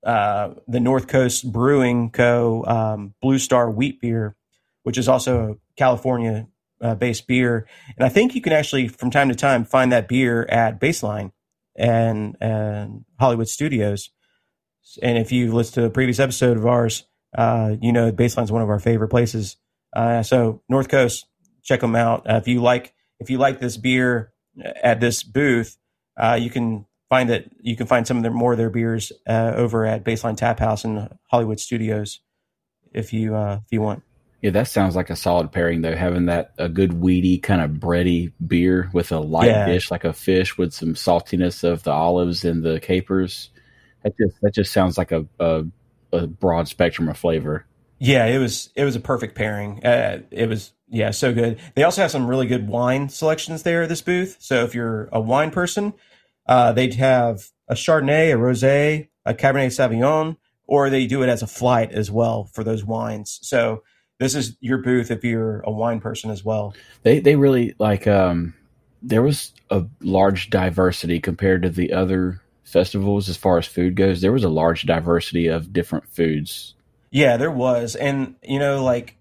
uh, 0.05 0.55
the 0.67 0.81
North 0.81 1.07
Coast 1.07 1.51
Brewing 1.51 2.11
Co. 2.11 2.65
Um, 2.67 3.15
Blue 3.23 3.39
Star 3.39 3.71
Wheat 3.71 4.01
Beer, 4.01 4.37
which 4.89 4.99
is 4.99 5.09
also 5.09 5.53
a 5.53 5.57
California 5.77 6.49
uh, 6.81 6.95
based 6.95 7.27
beer, 7.27 7.67
and 7.97 8.05
I 8.05 8.09
think 8.09 8.35
you 8.35 8.41
can 8.41 8.53
actually 8.53 8.89
from 8.89 9.11
time 9.11 9.29
to 9.29 9.35
time 9.35 9.65
find 9.65 9.93
that 9.93 10.09
beer 10.09 10.47
at 10.49 10.81
Baseline 10.81 11.33
and 11.77 12.37
and 12.41 13.05
Hollywood 13.21 13.49
Studios. 13.49 14.11
And 15.03 15.19
if 15.19 15.33
you 15.33 15.53
listen 15.53 15.83
to 15.83 15.85
a 15.85 15.91
previous 15.91 16.19
episode 16.19 16.57
of 16.57 16.67
ours, 16.67 17.05
uh, 17.37 17.77
you 17.81 17.93
know 17.93 18.11
Baseline 18.11 18.45
is 18.45 18.53
one 18.53 18.63
of 18.63 18.71
our 18.71 18.81
favorite 18.81 19.09
places 19.09 19.57
uh, 19.95 20.23
so 20.23 20.63
North 20.69 20.89
Coast, 20.89 21.27
check 21.63 21.81
them 21.81 21.97
out. 21.97 22.29
Uh, 22.29 22.37
if 22.37 22.49
you 22.49 22.61
like 22.61 22.95
if 23.21 23.31
you 23.31 23.39
like 23.39 23.59
this 23.59 23.77
beer 23.77 24.33
at 24.83 25.01
this 25.01 25.23
booth, 25.23 25.77
uh, 26.17 26.39
you 26.41 26.51
can 26.51 26.87
find 27.09 27.31
that 27.31 27.47
you 27.61 27.77
can 27.77 27.87
find 27.87 28.07
some 28.07 28.17
of 28.17 28.23
their 28.23 28.33
more 28.33 28.53
of 28.53 28.59
their 28.59 28.71
beers 28.71 29.13
uh, 29.27 29.53
over 29.57 29.87
at 29.87 30.05
Baseline 30.05 30.37
Tap 30.37 30.59
House 30.59 30.85
in 30.85 31.09
Hollywood 31.31 31.61
Studios. 31.61 32.21
If 32.93 33.13
you 33.13 33.37
if 33.37 33.71
you 33.71 33.81
want. 33.81 34.03
Yeah, 34.41 34.51
that 34.51 34.69
sounds 34.69 34.95
like 34.95 35.11
a 35.11 35.17
solid 35.17 35.51
pairing 35.51 35.83
though. 35.83 35.97
Having 35.97 36.27
that 36.27 36.53
a 36.59 36.69
good 36.69 36.93
weedy 36.93 37.39
kind 37.39 37.61
of 37.61 37.73
bready 37.73 38.33
beer 38.47 38.89
with 38.93 39.11
a 39.11 39.19
light 39.19 39.49
yeah. 39.49 39.67
dish 39.67 39.91
like 39.91 40.05
a 40.05 40.13
fish 40.13 40.57
with 40.57 40.73
some 40.73 40.95
saltiness 40.95 41.65
of 41.65 41.83
the 41.83 41.91
olives 41.91 42.45
and 42.45 42.63
the 42.63 42.79
capers. 42.79 43.51
That 44.05 44.17
just 44.17 44.41
that 44.43 44.55
just 44.55 44.73
sounds 44.73 44.97
like 44.97 45.11
a, 45.11 45.27
a, 45.41 45.65
a 46.13 46.27
broad 46.29 46.69
spectrum 46.69 47.09
of 47.09 47.19
flavor. 47.19 47.67
Yeah, 47.99 48.27
it 48.27 48.39
was 48.39 48.71
it 48.77 48.85
was 48.85 48.95
a 48.95 49.01
perfect 49.01 49.35
pairing. 49.35 49.85
Uh, 49.85 50.23
it 50.31 50.49
was 50.49 50.73
yeah, 50.89 51.11
so 51.11 51.35
good. 51.35 51.59
They 51.75 51.83
also 51.83 52.03
have 52.03 52.11
some 52.13 52.29
really 52.29 52.47
good 52.47 52.69
wine 52.69 53.09
selections 53.09 53.65
there 53.65 53.83
at 53.83 53.89
this 53.89 54.03
booth. 54.03 54.37
So 54.39 54.65
if 54.65 54.75
you're 54.75 55.09
a 55.13 55.21
wine 55.21 55.51
person, 55.51 55.95
uh, 56.47 56.73
they'd 56.73 56.95
have 56.95 57.49
a 57.67 57.75
Chardonnay, 57.75 58.33
a 58.33 58.37
Rosé, 58.37 59.09
a 59.27 59.35
Cabernet 59.35 59.67
Sauvignon, 59.67 60.37
or 60.67 60.91
they 60.91 61.07
do 61.07 61.23
it 61.23 61.29
as 61.29 61.43
a 61.43 61.47
flight 61.47 61.93
as 61.93 62.11
well 62.11 62.45
for 62.45 62.63
those 62.63 62.85
wines. 62.85 63.41
So 63.43 63.83
this 64.19 64.35
is 64.35 64.57
your 64.61 64.79
booth 64.79 65.11
if 65.11 65.25
you're 65.25 65.61
a 65.61 65.71
wine 65.71 66.01
person 66.01 66.31
as 66.31 66.45
well. 66.45 66.75
They 67.03 67.21
they 67.21 67.37
really 67.37 67.75
like 67.79 68.07
um 68.07 68.55
there 69.03 69.23
was 69.23 69.53
a 69.71 69.85
large 70.01 70.51
diversity 70.51 71.21
compared 71.21 71.63
to 71.63 71.71
the 71.71 71.93
other 71.93 72.41
festivals 72.65 73.29
as 73.29 73.37
far 73.37 73.59
as 73.59 73.67
food 73.67 73.97
goes. 73.97 74.21
There 74.21 74.33
was 74.33 74.45
a 74.45 74.49
large 74.49 74.83
diversity 74.83 75.47
of 75.47 75.73
different 75.73 76.09
foods 76.09 76.75
yeah, 77.11 77.37
there 77.37 77.51
was, 77.51 77.97
and 77.97 78.37
you 78.43 78.59
know, 78.59 78.85
like 78.85 79.17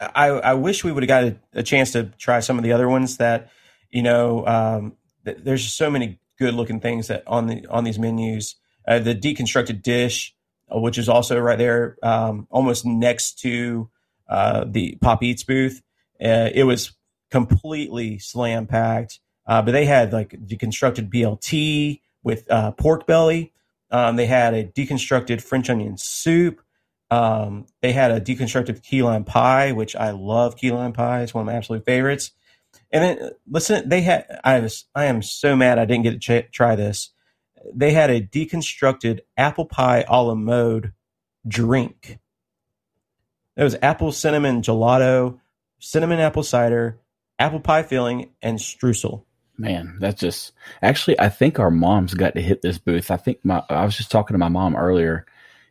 I 0.00 0.28
I 0.28 0.54
wish 0.54 0.84
we 0.84 0.92
would 0.92 1.02
have 1.02 1.08
got 1.08 1.24
a, 1.24 1.36
a, 1.54 1.62
chance 1.62 1.92
to 1.92 2.04
try 2.18 2.40
some 2.40 2.58
of 2.58 2.64
the 2.64 2.72
other 2.72 2.88
ones 2.88 3.18
that 3.18 3.50
you 3.90 4.02
know. 4.02 4.46
Um, 4.46 4.96
th- 5.24 5.38
there's 5.40 5.62
just 5.62 5.76
so 5.76 5.90
many 5.90 6.18
good 6.38 6.54
looking 6.54 6.80
things 6.80 7.08
that 7.08 7.22
on 7.26 7.46
the 7.46 7.66
on 7.68 7.84
these 7.84 7.98
menus. 7.98 8.56
Uh, 8.86 8.98
the 8.98 9.14
deconstructed 9.14 9.82
dish, 9.82 10.34
which 10.80 10.98
is 10.98 11.08
also 11.08 11.38
right 11.38 11.58
there, 11.58 11.96
um, 12.02 12.46
almost 12.50 12.84
next 12.84 13.38
to 13.40 13.90
uh, 14.28 14.64
the 14.68 14.96
Pop 15.00 15.22
Eats 15.22 15.44
booth. 15.44 15.82
Uh, 16.22 16.50
it 16.54 16.64
was 16.64 16.92
completely 17.30 18.18
slam 18.18 18.66
packed, 18.66 19.20
uh, 19.46 19.62
but 19.62 19.72
they 19.72 19.84
had 19.84 20.12
like 20.12 20.30
deconstructed 20.30 21.12
BLT 21.12 22.00
with 22.22 22.50
uh, 22.50 22.72
pork 22.72 23.06
belly. 23.06 23.52
Um, 23.90 24.16
they 24.16 24.26
had 24.26 24.54
a 24.54 24.64
deconstructed 24.64 25.40
French 25.42 25.70
onion 25.70 25.96
soup. 25.96 26.60
Um, 27.10 27.66
they 27.82 27.92
had 27.92 28.10
a 28.10 28.20
deconstructed 28.20 28.82
key 28.82 29.02
lime 29.02 29.24
pie, 29.24 29.72
which 29.72 29.94
I 29.94 30.10
love. 30.10 30.56
Key 30.56 30.72
lime 30.72 30.92
pie 30.92 31.22
is 31.22 31.34
one 31.34 31.42
of 31.42 31.46
my 31.46 31.54
absolute 31.54 31.84
favorites. 31.84 32.32
And 32.90 33.04
then 33.04 33.30
listen, 33.48 33.88
they 33.88 34.02
had. 34.02 34.40
I 34.42 34.60
was. 34.60 34.86
I 34.94 35.04
am 35.06 35.22
so 35.22 35.54
mad 35.54 35.78
I 35.78 35.84
didn't 35.84 36.04
get 36.04 36.20
to 36.20 36.42
ch- 36.42 36.52
try 36.52 36.74
this. 36.76 37.10
They 37.72 37.92
had 37.92 38.10
a 38.10 38.20
deconstructed 38.20 39.20
apple 39.36 39.66
pie 39.66 40.04
a 40.08 40.22
la 40.22 40.34
mode 40.34 40.92
drink. 41.46 42.18
It 43.56 43.62
was 43.62 43.76
apple 43.82 44.12
cinnamon 44.12 44.62
gelato, 44.62 45.38
cinnamon 45.78 46.18
apple 46.18 46.42
cider, 46.42 46.98
apple 47.38 47.60
pie 47.60 47.82
filling, 47.82 48.30
and 48.42 48.58
streusel. 48.58 49.24
Man, 49.56 49.98
that's 50.00 50.20
just 50.20 50.52
actually. 50.82 51.18
I 51.20 51.28
think 51.28 51.60
our 51.60 51.70
moms 51.70 52.14
got 52.14 52.34
to 52.34 52.42
hit 52.42 52.62
this 52.62 52.78
booth. 52.78 53.10
I 53.10 53.16
think 53.16 53.44
my. 53.44 53.62
I 53.70 53.84
was 53.84 53.96
just 53.96 54.10
talking 54.10 54.34
to 54.34 54.38
my 54.38 54.48
mom 54.48 54.74
earlier, 54.74 55.26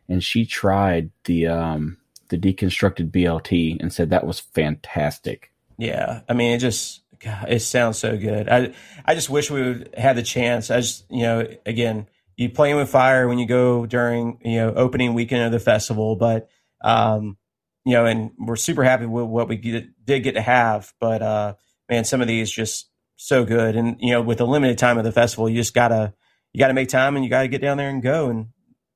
and 0.08 0.24
she 0.24 0.46
tried 0.46 1.10
the 1.24 1.48
um, 1.48 1.98
the 2.28 2.38
deconstructed 2.38 3.10
BLT 3.10 3.78
and 3.80 3.92
said 3.92 4.08
that 4.10 4.26
was 4.26 4.40
fantastic. 4.40 5.52
Yeah, 5.76 6.20
I 6.28 6.32
mean, 6.32 6.52
it 6.52 6.58
just 6.58 7.02
God, 7.24 7.46
it 7.48 7.60
sounds 7.60 7.98
so 7.98 8.16
good. 8.16 8.48
I 8.48 8.74
I 9.04 9.14
just 9.14 9.30
wish 9.30 9.50
we 9.50 9.62
would 9.62 9.94
have 9.96 10.16
the 10.16 10.22
chance. 10.22 10.70
I 10.70 10.80
just 10.80 11.04
you 11.10 11.22
know, 11.22 11.46
again, 11.64 12.06
you 12.36 12.50
playing 12.50 12.76
with 12.76 12.90
fire 12.90 13.26
when 13.28 13.38
you 13.38 13.46
go 13.46 13.86
during 13.86 14.38
you 14.44 14.56
know 14.56 14.74
opening 14.74 15.14
weekend 15.14 15.42
of 15.42 15.52
the 15.52 15.60
festival, 15.60 16.16
but 16.16 16.48
um, 16.82 17.38
you 17.84 17.92
know, 17.92 18.04
and 18.04 18.32
we're 18.38 18.56
super 18.56 18.84
happy 18.84 19.06
with 19.06 19.26
what 19.26 19.48
we 19.48 19.56
get, 19.56 20.04
did 20.04 20.20
get 20.20 20.32
to 20.32 20.42
have. 20.42 20.92
But 21.00 21.22
uh, 21.22 21.54
man, 21.88 22.04
some 22.04 22.20
of 22.20 22.28
these 22.28 22.50
just 22.50 22.90
so 23.16 23.44
good, 23.44 23.76
and 23.76 23.96
you 24.00 24.12
know, 24.12 24.20
with 24.20 24.38
the 24.38 24.46
limited 24.46 24.78
time 24.78 24.98
of 24.98 25.04
the 25.04 25.12
festival, 25.12 25.48
you 25.48 25.56
just 25.56 25.74
gotta 25.74 26.12
you 26.52 26.58
gotta 26.58 26.74
make 26.74 26.88
time 26.88 27.16
and 27.16 27.24
you 27.24 27.30
gotta 27.30 27.48
get 27.48 27.62
down 27.62 27.78
there 27.78 27.88
and 27.88 28.02
go 28.02 28.28
and 28.28 28.48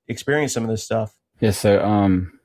experience 0.06 0.52
some 0.52 0.64
of 0.64 0.70
this 0.70 0.84
stuff. 0.84 1.14
Yeah, 1.40 1.52
so 1.52 1.82
um, 1.82 2.37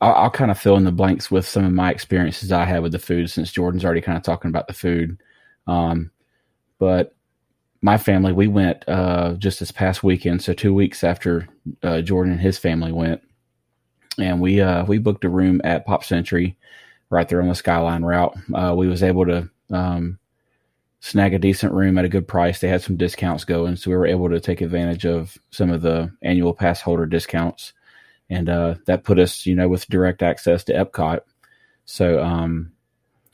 I'll, 0.00 0.14
I'll, 0.14 0.30
kind 0.30 0.50
of 0.50 0.58
fill 0.58 0.76
in 0.76 0.84
the 0.84 0.92
blanks 0.92 1.30
with 1.30 1.46
some 1.46 1.64
of 1.64 1.72
my 1.72 1.90
experiences 1.90 2.52
I 2.52 2.64
had 2.64 2.82
with 2.82 2.92
the 2.92 2.98
food, 2.98 3.30
since 3.30 3.52
Jordan's 3.52 3.84
already 3.84 4.00
kind 4.00 4.18
of 4.18 4.24
talking 4.24 4.50
about 4.50 4.68
the 4.68 4.74
food. 4.74 5.18
Um, 5.66 6.10
but 6.78 7.14
my 7.82 7.98
family, 7.98 8.32
we 8.32 8.48
went 8.48 8.84
uh, 8.88 9.34
just 9.34 9.60
this 9.60 9.70
past 9.70 10.02
weekend, 10.02 10.42
so 10.42 10.52
two 10.52 10.74
weeks 10.74 11.04
after 11.04 11.48
uh, 11.82 12.02
Jordan 12.02 12.32
and 12.32 12.40
his 12.40 12.58
family 12.58 12.92
went, 12.92 13.22
and 14.18 14.40
we 14.40 14.60
uh, 14.60 14.84
we 14.84 14.98
booked 14.98 15.24
a 15.24 15.28
room 15.28 15.60
at 15.64 15.86
Pop 15.86 16.04
Century, 16.04 16.56
right 17.10 17.28
there 17.28 17.40
on 17.40 17.48
the 17.48 17.54
Skyline 17.54 18.02
route. 18.02 18.36
Uh, 18.54 18.74
we 18.76 18.88
was 18.88 19.02
able 19.02 19.24
to 19.26 19.48
um, 19.70 20.18
snag 21.00 21.34
a 21.34 21.38
decent 21.38 21.72
room 21.72 21.98
at 21.98 22.04
a 22.04 22.08
good 22.08 22.26
price. 22.26 22.60
They 22.60 22.68
had 22.68 22.82
some 22.82 22.96
discounts 22.96 23.44
going, 23.44 23.76
so 23.76 23.90
we 23.90 23.96
were 23.96 24.06
able 24.06 24.28
to 24.30 24.40
take 24.40 24.60
advantage 24.60 25.06
of 25.06 25.38
some 25.50 25.70
of 25.70 25.82
the 25.82 26.12
annual 26.22 26.54
pass 26.54 26.80
holder 26.80 27.06
discounts, 27.06 27.72
and 28.28 28.48
uh, 28.48 28.74
that 28.86 29.04
put 29.04 29.18
us, 29.18 29.46
you 29.46 29.54
know, 29.54 29.68
with 29.68 29.88
direct 29.88 30.22
access 30.22 30.64
to 30.64 30.72
Epcot. 30.72 31.20
So 31.84 32.22
um, 32.22 32.72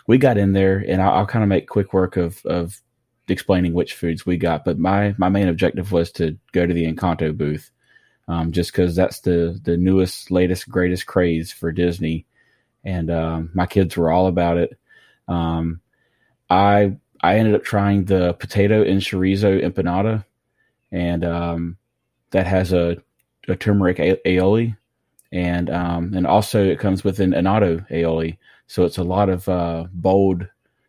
we 0.07 0.19
got 0.19 0.37
in 0.39 0.53
there, 0.53 0.85
and 0.87 1.01
I'll, 1.01 1.13
I'll 1.15 1.27
kind 1.27 1.43
of 1.43 1.49
make 1.49 1.69
quick 1.69 1.93
work 1.93 2.17
of 2.17 2.45
of 2.45 2.81
explaining 3.29 3.73
which 3.73 3.95
foods 3.95 4.27
we 4.27 4.37
got. 4.37 4.65
But 4.65 4.79
my 4.79 5.15
my 5.19 5.29
main 5.29 5.49
objective 5.49 5.93
was 5.93 6.13
to 6.13 6.39
go 6.53 6.67
to 6.67 6.75
the 6.75 6.87
Encanto 6.93 7.37
booth, 7.37 7.71
um, 8.29 8.53
just 8.53 8.73
because 8.73 8.95
that's 8.95 9.21
the 9.21 9.59
the 9.63 9.77
newest, 9.77 10.31
latest, 10.31 10.69
greatest 10.69 11.07
craze 11.07 11.53
for 11.53 11.73
Disney, 11.73 12.27
and 12.85 13.11
um, 13.11 13.51
my 13.55 13.67
kids 13.67 13.97
were 13.97 14.11
all 14.11 14.27
about 14.27 14.59
it. 14.59 14.79
Um, 15.29 15.81
I 16.51 16.97
I 17.23 17.39
ended 17.39 17.55
up 17.55 17.65
trying 17.65 18.05
the 18.05 18.35
potato 18.35 18.83
and 18.83 19.01
chorizo 19.01 19.63
empanada, 19.63 20.25
and 20.91 21.25
um, 21.25 21.77
that 22.31 22.47
has 22.47 22.73
a, 22.73 22.97
a 23.49 23.57
turmeric 23.57 23.99
aioli, 23.99 24.77
and 25.33 25.71
um, 25.71 26.12
and 26.14 26.27
also 26.27 26.62
it 26.64 26.79
comes 26.79 27.03
with 27.05 27.18
an 27.21 27.33
annatto 27.33 27.79
aioli. 27.90 28.38
So 28.66 28.85
it's 28.85 28.99
a 28.99 29.05
lot 29.05 29.29
of 29.29 29.49
uh, 29.49 29.87
bold 29.92 30.47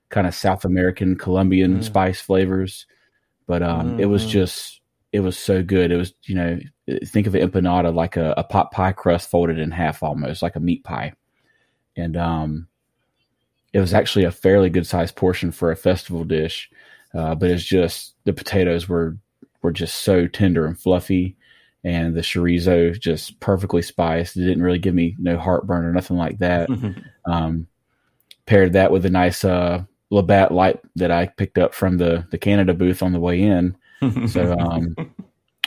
kind 0.10 0.28
of 0.28 0.36
South 0.36 0.64
American 0.66 1.18
Colombian 1.18 1.80
Mm. 1.80 1.84
spice 1.84 2.22
flavors. 2.22 2.86
But 3.48 3.64
um, 3.64 3.96
it 4.00 4.06
was 4.06 4.24
Mhm. 4.26 4.30
just 4.30 4.82
it 5.12 5.20
was 5.22 5.38
so 5.38 5.64
good. 5.64 5.92
It 5.92 5.98
was 5.98 6.14
you 6.24 6.36
know 6.36 6.60
think 7.06 7.28
of 7.28 7.36
an 7.36 7.50
empanada 7.50 7.94
like 7.94 8.18
a, 8.18 8.34
a 8.38 8.44
pot 8.44 8.72
pie 8.72 8.92
crust 8.94 9.30
folded 9.30 9.60
in 9.60 9.72
half 9.72 10.04
almost 10.04 10.42
like 10.42 10.56
a 10.56 10.60
meat 10.62 10.84
pie, 10.84 11.14
and 11.96 12.16
um, 12.18 12.68
it 13.74 13.80
was 13.80 13.94
actually 13.94 14.26
a 14.26 14.32
fairly 14.32 14.70
good 14.70 14.86
sized 14.88 15.16
portion 15.16 15.52
for 15.52 15.72
a 15.72 15.76
festival 15.76 16.24
dish. 16.24 16.70
Uh, 17.14 17.36
but 17.36 17.50
it's 17.52 17.64
just 17.64 18.16
the 18.24 18.34
potatoes 18.34 18.88
were 18.90 19.18
were 19.62 19.72
just 19.72 20.02
so 20.02 20.28
tender 20.28 20.66
and 20.66 20.80
fluffy, 20.80 21.36
and 21.84 22.16
the 22.16 22.22
chorizo 22.22 22.98
just 23.00 23.40
perfectly 23.40 23.82
spiced. 23.82 24.38
It 24.38 24.46
didn't 24.46 24.64
really 24.64 24.80
give 24.80 24.94
me 24.96 25.16
no 25.20 25.38
heartburn 25.38 25.86
or 25.86 25.92
nothing 25.92 26.18
like 26.18 26.40
that. 26.40 26.70
Um, 27.26 27.68
paired 28.46 28.74
that 28.74 28.92
with 28.92 29.06
a 29.06 29.10
nice 29.10 29.44
uh, 29.44 29.84
Labatt 30.10 30.52
Light 30.52 30.80
that 30.96 31.12
I 31.12 31.28
picked 31.28 31.58
up 31.58 31.74
from 31.74 31.98
the 31.98 32.28
the 32.32 32.38
Canada 32.38 32.74
booth 32.74 33.04
on 33.04 33.14
the 33.14 33.20
way 33.20 33.42
in. 33.42 33.76
So 34.28 34.54
um, 34.60 34.96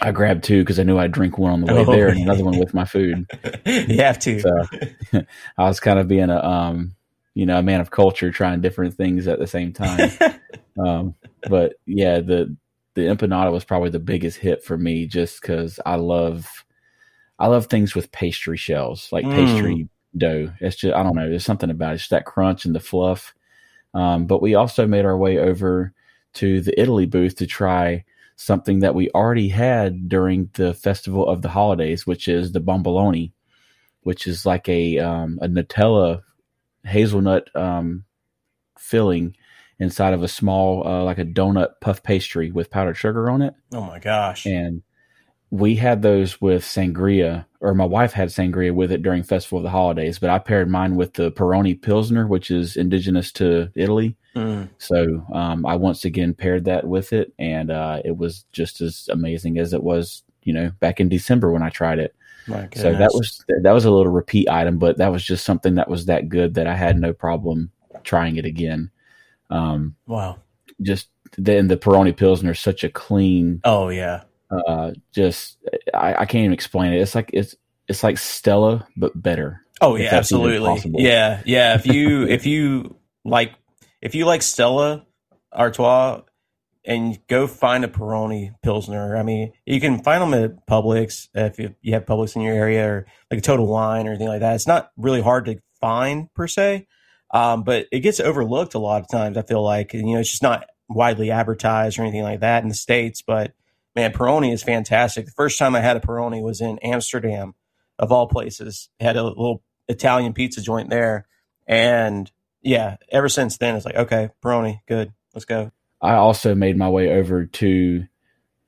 I 0.01 0.13
grabbed 0.13 0.45
two 0.45 0.61
because 0.63 0.79
I 0.79 0.83
knew 0.83 0.99
I'd 0.99 1.13
drink 1.13 1.39
one 1.39 1.53
on 1.53 1.61
the 1.63 1.73
way 1.73 1.81
Oh, 1.81 1.91
there 1.91 2.09
and 2.09 2.21
another 2.21 2.45
one 2.45 2.59
with 2.59 2.75
my 2.75 2.85
food. 2.85 3.27
you 3.67 4.03
have 4.03 4.19
to. 4.21 4.41
So 4.41 4.67
I 5.59 5.65
was 5.65 5.81
kind 5.81 5.99
of 5.99 6.07
being 6.07 6.29
a 6.29 6.45
um, 6.45 6.95
you 7.35 7.47
know 7.47 7.59
a 7.59 7.63
man 7.63 7.81
of 7.81 7.91
culture, 7.91 8.31
trying 8.31 8.61
different 8.61 8.95
things 8.95 9.27
at 9.27 9.39
the 9.39 9.47
same 9.47 9.73
time. 9.73 10.11
um, 10.79 11.15
but 11.49 11.75
yeah, 11.87 12.21
the 12.21 12.55
the 12.97 13.03
empanada 13.03 13.53
was 13.53 13.65
probably 13.65 13.91
the 13.91 14.01
biggest 14.01 14.39
hit 14.39 14.65
for 14.65 14.77
me, 14.77 15.07
just 15.07 15.41
because 15.41 15.79
I 15.87 15.97
love 15.97 16.65
I 17.39 17.47
love 17.49 17.67
things 17.67 17.95
with 17.95 18.11
pastry 18.13 18.57
shells, 18.57 19.11
like 19.13 19.25
Mm. 19.27 19.35
pastry 19.35 19.89
dough. 20.17 20.51
It's 20.61 20.77
just 20.77 20.95
I 20.95 21.03
don't 21.03 21.15
know, 21.15 21.29
there's 21.29 21.45
something 21.45 21.71
about 21.71 21.95
it, 21.95 21.99
just 21.99 22.11
that 22.11 22.25
crunch 22.25 22.65
and 22.65 22.75
the 22.75 22.81
fluff. 22.81 23.35
Um, 23.95 24.27
but 24.27 24.43
we 24.43 24.55
also 24.55 24.87
made 24.87 25.05
our 25.05 25.17
way 25.17 25.39
over 25.39 25.93
to 26.35 26.61
the 26.61 26.79
Italy 26.81 27.07
booth 27.07 27.37
to 27.37 27.47
try 27.47 28.05
something 28.37 28.81
that 28.81 28.95
we 28.95 29.11
already 29.11 29.49
had 29.49 30.09
during 30.09 30.51
the 30.55 30.75
festival 30.75 31.27
of 31.29 31.43
the 31.43 31.49
holidays, 31.49 32.07
which 32.07 32.29
is 32.29 32.53
the 32.53 32.61
bomboloni, 32.61 33.33
which 34.03 34.27
is 34.27 34.47
like 34.47 34.69
a 34.69 34.99
um, 34.99 35.39
a 35.43 35.49
Nutella 35.49 36.23
hazelnut 36.85 37.55
um, 37.55 38.05
filling 38.79 39.37
inside 39.79 40.15
of 40.15 40.23
a 40.23 40.29
small 40.29 40.87
uh, 40.87 41.03
like 41.03 41.19
a 41.19 41.25
donut 41.25 41.81
puff 41.81 42.03
pastry 42.03 42.51
with 42.51 42.71
powdered 42.71 42.97
sugar 42.97 43.31
on 43.31 43.43
it. 43.43 43.55
Oh 43.73 43.83
my 43.83 43.99
gosh. 43.99 44.47
and 44.47 44.83
we 45.51 45.77
had 45.77 46.03
those 46.03 46.41
with 46.41 46.63
sangria 46.65 47.47
or 47.61 47.73
my 47.73 47.85
wife 47.85 48.13
had 48.13 48.29
sangria 48.29 48.75
with 48.75 48.91
it 48.91 49.03
during 49.03 49.23
festival 49.23 49.59
of 49.59 49.63
the 49.63 49.71
holidays 49.71 50.19
but 50.19 50.29
i 50.29 50.39
paired 50.39 50.69
mine 50.69 50.97
with 50.97 51.15
the 51.15 51.31
peroni 51.33 51.81
pilsner 51.81 52.27
which 52.27 52.51
is 52.51 52.77
indigenous 52.77 53.31
to 53.31 53.71
italy. 53.77 54.17
Mm. 54.35 54.69
so 54.79 55.25
um, 55.33 55.65
i 55.65 55.77
once 55.77 56.05
again 56.05 56.35
paired 56.35 56.65
that 56.65 56.87
with 56.87 57.13
it 57.13 57.33
and 57.39 57.71
uh, 57.71 58.01
it 58.05 58.17
was 58.17 58.45
just 58.53 58.81
as 58.81 59.09
amazing 59.11 59.59
as 59.59 59.73
it 59.73 59.83
was 59.83 60.25
you 60.43 60.53
know 60.53 60.73
back 60.81 61.01
in 61.01 61.09
december 61.09 61.53
when 61.53 61.63
i 61.63 61.71
tried 61.71 61.99
it. 62.01 62.15
So 62.83 62.93
that 62.93 63.11
was 63.15 63.45
that 63.63 63.73
was 63.73 63.85
a 63.85 63.91
little 63.91 64.13
repeat 64.13 64.49
item 64.49 64.79
but 64.79 64.99
that 64.99 65.13
was 65.13 65.25
just 65.25 65.45
something 65.45 65.77
that 65.77 65.89
was 65.89 66.07
that 66.07 66.29
good 66.29 66.55
that 66.55 66.67
i 66.67 66.75
had 66.75 66.99
no 66.99 67.13
problem 67.13 67.71
trying 68.03 68.37
it 68.37 68.45
again 68.45 68.91
um, 69.51 69.97
wow. 70.07 70.39
just 70.83 71.09
then 71.37 71.69
the 71.69 71.77
peroni 71.77 72.17
pilsner 72.17 72.53
is 72.53 72.61
such 72.61 72.85
a 72.85 72.89
clean 72.89 73.61
Oh 73.65 73.89
yeah. 73.89 74.23
uh 74.51 74.93
just 75.15 75.59
I, 75.93 76.15
I 76.15 76.27
can't 76.27 76.43
even 76.43 76.53
explain 76.53 76.93
it. 76.93 77.01
It's 77.01 77.15
like 77.15 77.31
it's 77.33 77.55
it's 77.89 78.03
like 78.03 78.19
Stella 78.19 78.87
but 78.97 79.21
better. 79.21 79.63
Oh 79.81 79.97
yeah, 79.97 80.15
absolutely. 80.15 81.03
Yeah, 81.03 81.43
yeah. 81.45 81.75
If 81.75 81.87
you 81.87 82.23
if 82.29 82.47
you 82.47 82.97
like 83.25 83.55
if 84.01 84.15
you 84.15 84.25
like 84.25 84.43
Stella 84.43 85.05
Artois 85.53 86.23
and 86.87 87.19
go 87.27 87.47
find 87.47 87.85
a 87.85 87.89
Peroni 87.89 88.55
Pilsner. 88.63 89.17
I 89.17 89.23
mean, 89.23 89.53
you 89.67 89.81
can 89.81 90.03
find 90.03 90.23
them 90.23 90.35
at 90.35 90.67
Publix 90.67 91.29
if 91.35 91.59
you, 91.59 91.75
you 91.83 91.95
have 91.95 92.07
Publix 92.07 92.37
in 92.37 92.43
your 92.43 92.55
area 92.55 92.89
or 92.89 93.07
like 93.31 93.39
a 93.39 93.43
Total 93.43 93.67
Wine 93.67 94.07
or 94.07 94.11
anything 94.11 94.29
like 94.29 94.41
that. 94.41 94.55
It's 94.55 94.67
not 94.67 94.93
really 94.97 95.21
hard 95.21 95.47
to 95.47 95.59
find 95.81 96.33
per 96.35 96.47
se, 96.47 96.87
um, 97.33 97.63
but 97.65 97.87
it 97.93 98.01
gets 98.01 98.21
overlooked 98.21 98.75
a 98.75 98.79
lot 98.79 99.03
of 99.03 99.09
times. 99.09 99.37
I 99.37 99.43
feel 99.43 99.63
like 99.63 99.95
and, 99.95 100.09
you 100.09 100.15
know 100.15 100.21
it's 100.21 100.31
just 100.31 100.43
not 100.43 100.67
widely 100.89 101.31
advertised 101.31 101.99
or 101.99 102.03
anything 102.03 102.23
like 102.23 102.41
that 102.41 102.63
in 102.63 102.69
the 102.69 102.75
states. 102.75 103.23
But 103.23 103.53
man, 103.95 104.13
Peroni 104.13 104.53
is 104.53 104.63
fantastic. 104.63 105.27
The 105.27 105.33
first 105.33 105.59
time 105.59 105.75
I 105.75 105.81
had 105.81 105.97
a 105.97 106.01
Peroni 106.01 106.43
was 106.43 106.61
in 106.61 106.79
Amsterdam, 106.81 107.55
of 107.99 108.13
all 108.13 108.29
places. 108.29 108.89
Had 109.01 109.17
a 109.17 109.23
little 109.25 109.63
Italian 109.89 110.33
pizza 110.33 110.61
joint 110.61 110.91
there, 110.91 111.27
and 111.67 112.31
yeah, 112.63 112.97
ever 113.11 113.29
since 113.29 113.57
then 113.59 113.77
it's 113.77 113.85
like 113.85 113.97
okay, 113.97 114.31
Peroni, 114.43 114.81
good, 114.87 115.13
let's 115.35 115.45
go. 115.45 115.73
I 116.01 116.15
also 116.15 116.55
made 116.55 116.77
my 116.77 116.89
way 116.91 117.19
over 117.19 117.47
to 117.47 118.07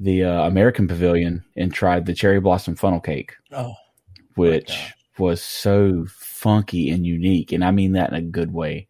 the 0.00 0.24
uh, 0.24 0.46
American 0.46 0.88
Pavilion 0.88 1.44
and 1.56 1.72
tried 1.72 2.06
the 2.06 2.14
cherry 2.14 2.40
blossom 2.40 2.74
funnel 2.76 3.00
cake, 3.00 3.34
Oh, 3.52 3.74
which. 4.34 4.94
Was 5.18 5.42
so 5.42 6.06
funky 6.08 6.90
and 6.90 7.06
unique, 7.06 7.52
and 7.52 7.64
I 7.64 7.70
mean 7.70 7.92
that 7.92 8.10
in 8.10 8.16
a 8.16 8.22
good 8.22 8.52
way. 8.52 8.86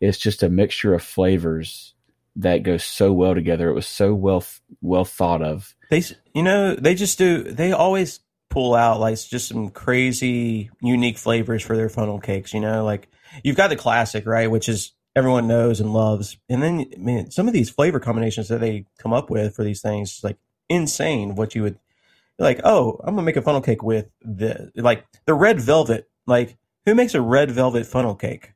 It's 0.00 0.18
just 0.18 0.42
a 0.42 0.48
mixture 0.48 0.94
of 0.94 1.02
flavors 1.02 1.94
that 2.36 2.62
goes 2.62 2.84
so 2.84 3.12
well 3.12 3.34
together. 3.34 3.68
It 3.68 3.74
was 3.74 3.86
so 3.86 4.14
well 4.14 4.44
well 4.80 5.04
thought 5.04 5.42
of. 5.42 5.74
they 5.90 6.02
you 6.34 6.42
know 6.42 6.74
they 6.74 6.94
just 6.94 7.18
do 7.18 7.42
they 7.42 7.72
always 7.72 8.20
pull 8.48 8.74
out 8.74 9.00
like 9.00 9.18
just 9.18 9.48
some 9.48 9.70
crazy 9.70 10.70
unique 10.80 11.18
flavors 11.18 11.62
for 11.62 11.76
their 11.76 11.88
funnel 11.88 12.18
cakes. 12.18 12.52
You 12.54 12.60
know, 12.60 12.84
like 12.84 13.08
you've 13.42 13.56
got 13.56 13.68
the 13.68 13.76
classic 13.76 14.26
right, 14.26 14.50
which 14.50 14.68
is 14.68 14.92
everyone 15.16 15.48
knows 15.48 15.80
and 15.80 15.92
loves, 15.92 16.36
and 16.48 16.62
then 16.62 16.86
I 16.94 16.98
mean 16.98 17.30
some 17.30 17.46
of 17.46 17.54
these 17.54 17.70
flavor 17.70 18.00
combinations 18.00 18.48
that 18.48 18.60
they 18.60 18.86
come 18.98 19.12
up 19.12 19.30
with 19.30 19.54
for 19.54 19.64
these 19.64 19.80
things 19.80 20.18
is 20.18 20.24
like 20.24 20.38
insane. 20.68 21.34
What 21.34 21.54
you 21.54 21.62
would 21.62 21.78
like, 22.40 22.60
oh, 22.64 22.98
I'm 23.04 23.14
gonna 23.14 23.24
make 23.24 23.36
a 23.36 23.42
funnel 23.42 23.60
cake 23.60 23.82
with 23.82 24.08
the 24.22 24.72
like 24.74 25.04
the 25.26 25.34
red 25.34 25.60
velvet. 25.60 26.08
Like, 26.26 26.56
who 26.86 26.94
makes 26.94 27.14
a 27.14 27.20
red 27.20 27.50
velvet 27.50 27.86
funnel 27.86 28.14
cake? 28.14 28.52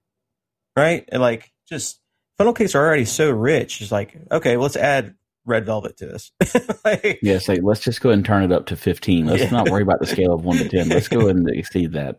Right? 0.77 1.09
And 1.13 1.21
like, 1.23 1.53
just 1.69 2.01
funnel 2.39 2.53
cakes 2.55 2.75
are 2.75 2.85
already 2.85 3.05
so 3.05 3.31
rich. 3.31 3.81
It's 3.81 3.93
like, 3.93 4.17
okay, 4.33 4.57
well, 4.57 4.65
let's 4.65 4.77
add 4.77 5.15
red 5.47 5.67
velvet 5.67 5.97
to 5.99 6.07
this. 6.07 6.33
like, 6.85 7.19
Yeah, 7.23 7.39
say 7.39 7.61
let's 7.63 7.81
just 7.81 8.01
go 8.01 8.09
ahead 8.09 8.19
and 8.19 8.27
turn 8.27 8.43
it 8.43 8.53
up 8.53 8.67
to 8.67 8.77
fifteen. 8.77 9.27
Let's 9.27 9.43
Yeah. 9.43 9.51
not 9.51 9.69
worry 9.71 9.83
about 9.83 10.01
the 10.01 10.07
scale 10.07 10.33
of 10.33 10.45
one 10.45 10.57
to 10.59 10.69
ten. 10.69 10.89
Let's 10.89 11.09
go 11.09 11.21
ahead 11.21 11.37
and 11.37 11.49
exceed 11.53 11.93
that. 11.93 12.17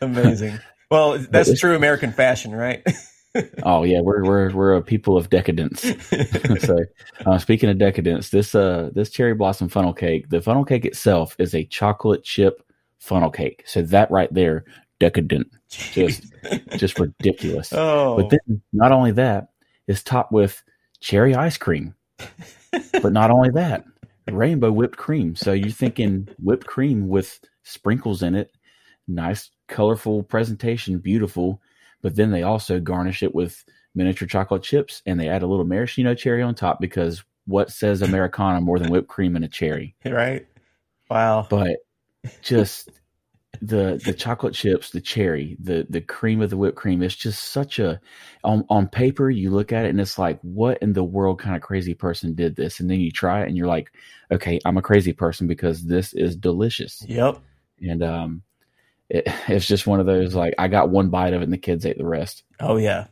amazing. 0.00 0.58
Well, 0.90 1.18
that's 1.18 1.58
true 1.58 1.74
American 1.74 2.12
fashion, 2.12 2.54
right? 2.54 2.82
Oh 3.62 3.84
yeah, 3.84 4.00
we're 4.00 4.24
we're 4.24 4.50
we're 4.52 4.74
a 4.74 4.82
people 4.82 5.16
of 5.16 5.30
decadence. 5.30 5.80
so, 6.60 6.78
uh, 7.24 7.38
speaking 7.38 7.68
of 7.70 7.78
decadence, 7.78 8.30
this 8.30 8.54
uh 8.54 8.90
this 8.94 9.10
cherry 9.10 9.34
blossom 9.34 9.68
funnel 9.68 9.92
cake, 9.92 10.28
the 10.28 10.40
funnel 10.40 10.64
cake 10.64 10.84
itself 10.84 11.36
is 11.38 11.54
a 11.54 11.64
chocolate 11.64 12.24
chip 12.24 12.62
funnel 12.98 13.30
cake. 13.30 13.62
So 13.66 13.82
that 13.82 14.10
right 14.10 14.32
there, 14.32 14.64
decadent, 14.98 15.48
just 15.68 16.24
just 16.76 16.98
ridiculous. 16.98 17.72
oh, 17.72 18.16
But 18.16 18.30
then 18.30 18.62
not 18.72 18.92
only 18.92 19.12
that, 19.12 19.48
it's 19.86 20.02
topped 20.02 20.32
with 20.32 20.62
cherry 21.00 21.34
ice 21.34 21.56
cream. 21.56 21.94
but 23.02 23.12
not 23.12 23.30
only 23.30 23.50
that, 23.50 23.84
rainbow 24.30 24.72
whipped 24.72 24.96
cream. 24.96 25.36
So 25.36 25.52
you're 25.52 25.70
thinking 25.70 26.28
whipped 26.38 26.66
cream 26.66 27.08
with 27.08 27.40
sprinkles 27.62 28.22
in 28.22 28.34
it, 28.34 28.50
nice, 29.06 29.50
colorful 29.68 30.22
presentation, 30.22 30.98
beautiful. 30.98 31.60
But 32.02 32.16
then 32.16 32.30
they 32.30 32.42
also 32.42 32.80
garnish 32.80 33.22
it 33.22 33.34
with 33.34 33.64
miniature 33.94 34.28
chocolate 34.28 34.62
chips 34.62 35.02
and 35.06 35.18
they 35.18 35.28
add 35.28 35.42
a 35.42 35.46
little 35.46 35.64
maraschino 35.64 36.14
cherry 36.14 36.42
on 36.42 36.54
top 36.54 36.80
because 36.80 37.24
what 37.46 37.70
says 37.70 38.02
Americana 38.02 38.60
more 38.60 38.78
than 38.78 38.90
whipped 38.90 39.08
cream 39.08 39.36
and 39.36 39.44
a 39.44 39.48
cherry? 39.48 39.94
right? 40.04 40.46
Wow. 41.10 41.46
But 41.48 41.78
just 42.42 42.90
the 43.62 44.00
the 44.04 44.12
chocolate 44.12 44.54
chips, 44.54 44.90
the 44.90 45.00
cherry, 45.00 45.56
the 45.60 45.86
the 45.88 46.00
cream 46.00 46.42
of 46.42 46.50
the 46.50 46.56
whipped 46.56 46.76
cream, 46.76 47.02
it's 47.02 47.14
just 47.14 47.44
such 47.44 47.78
a 47.78 48.00
on 48.44 48.64
on 48.68 48.88
paper 48.88 49.30
you 49.30 49.50
look 49.50 49.72
at 49.72 49.86
it 49.86 49.90
and 49.90 50.00
it's 50.00 50.18
like, 50.18 50.38
what 50.42 50.78
in 50.82 50.92
the 50.92 51.04
world 51.04 51.38
kind 51.38 51.56
of 51.56 51.62
crazy 51.62 51.94
person 51.94 52.34
did 52.34 52.56
this? 52.56 52.80
And 52.80 52.90
then 52.90 53.00
you 53.00 53.10
try 53.10 53.42
it 53.42 53.48
and 53.48 53.56
you're 53.56 53.66
like, 53.66 53.92
okay, 54.30 54.60
I'm 54.64 54.76
a 54.76 54.82
crazy 54.82 55.12
person 55.12 55.46
because 55.46 55.84
this 55.84 56.12
is 56.12 56.36
delicious. 56.36 57.04
Yep. 57.08 57.38
And 57.80 58.02
um 58.02 58.42
it, 59.08 59.24
it's 59.48 59.66
just 59.66 59.86
one 59.86 60.00
of 60.00 60.06
those 60.06 60.34
like 60.34 60.54
I 60.58 60.68
got 60.68 60.90
one 60.90 61.10
bite 61.10 61.32
of 61.34 61.40
it 61.40 61.44
and 61.44 61.52
the 61.52 61.58
kids 61.58 61.86
ate 61.86 61.98
the 61.98 62.06
rest. 62.06 62.42
Oh 62.60 62.76
yeah. 62.76 63.06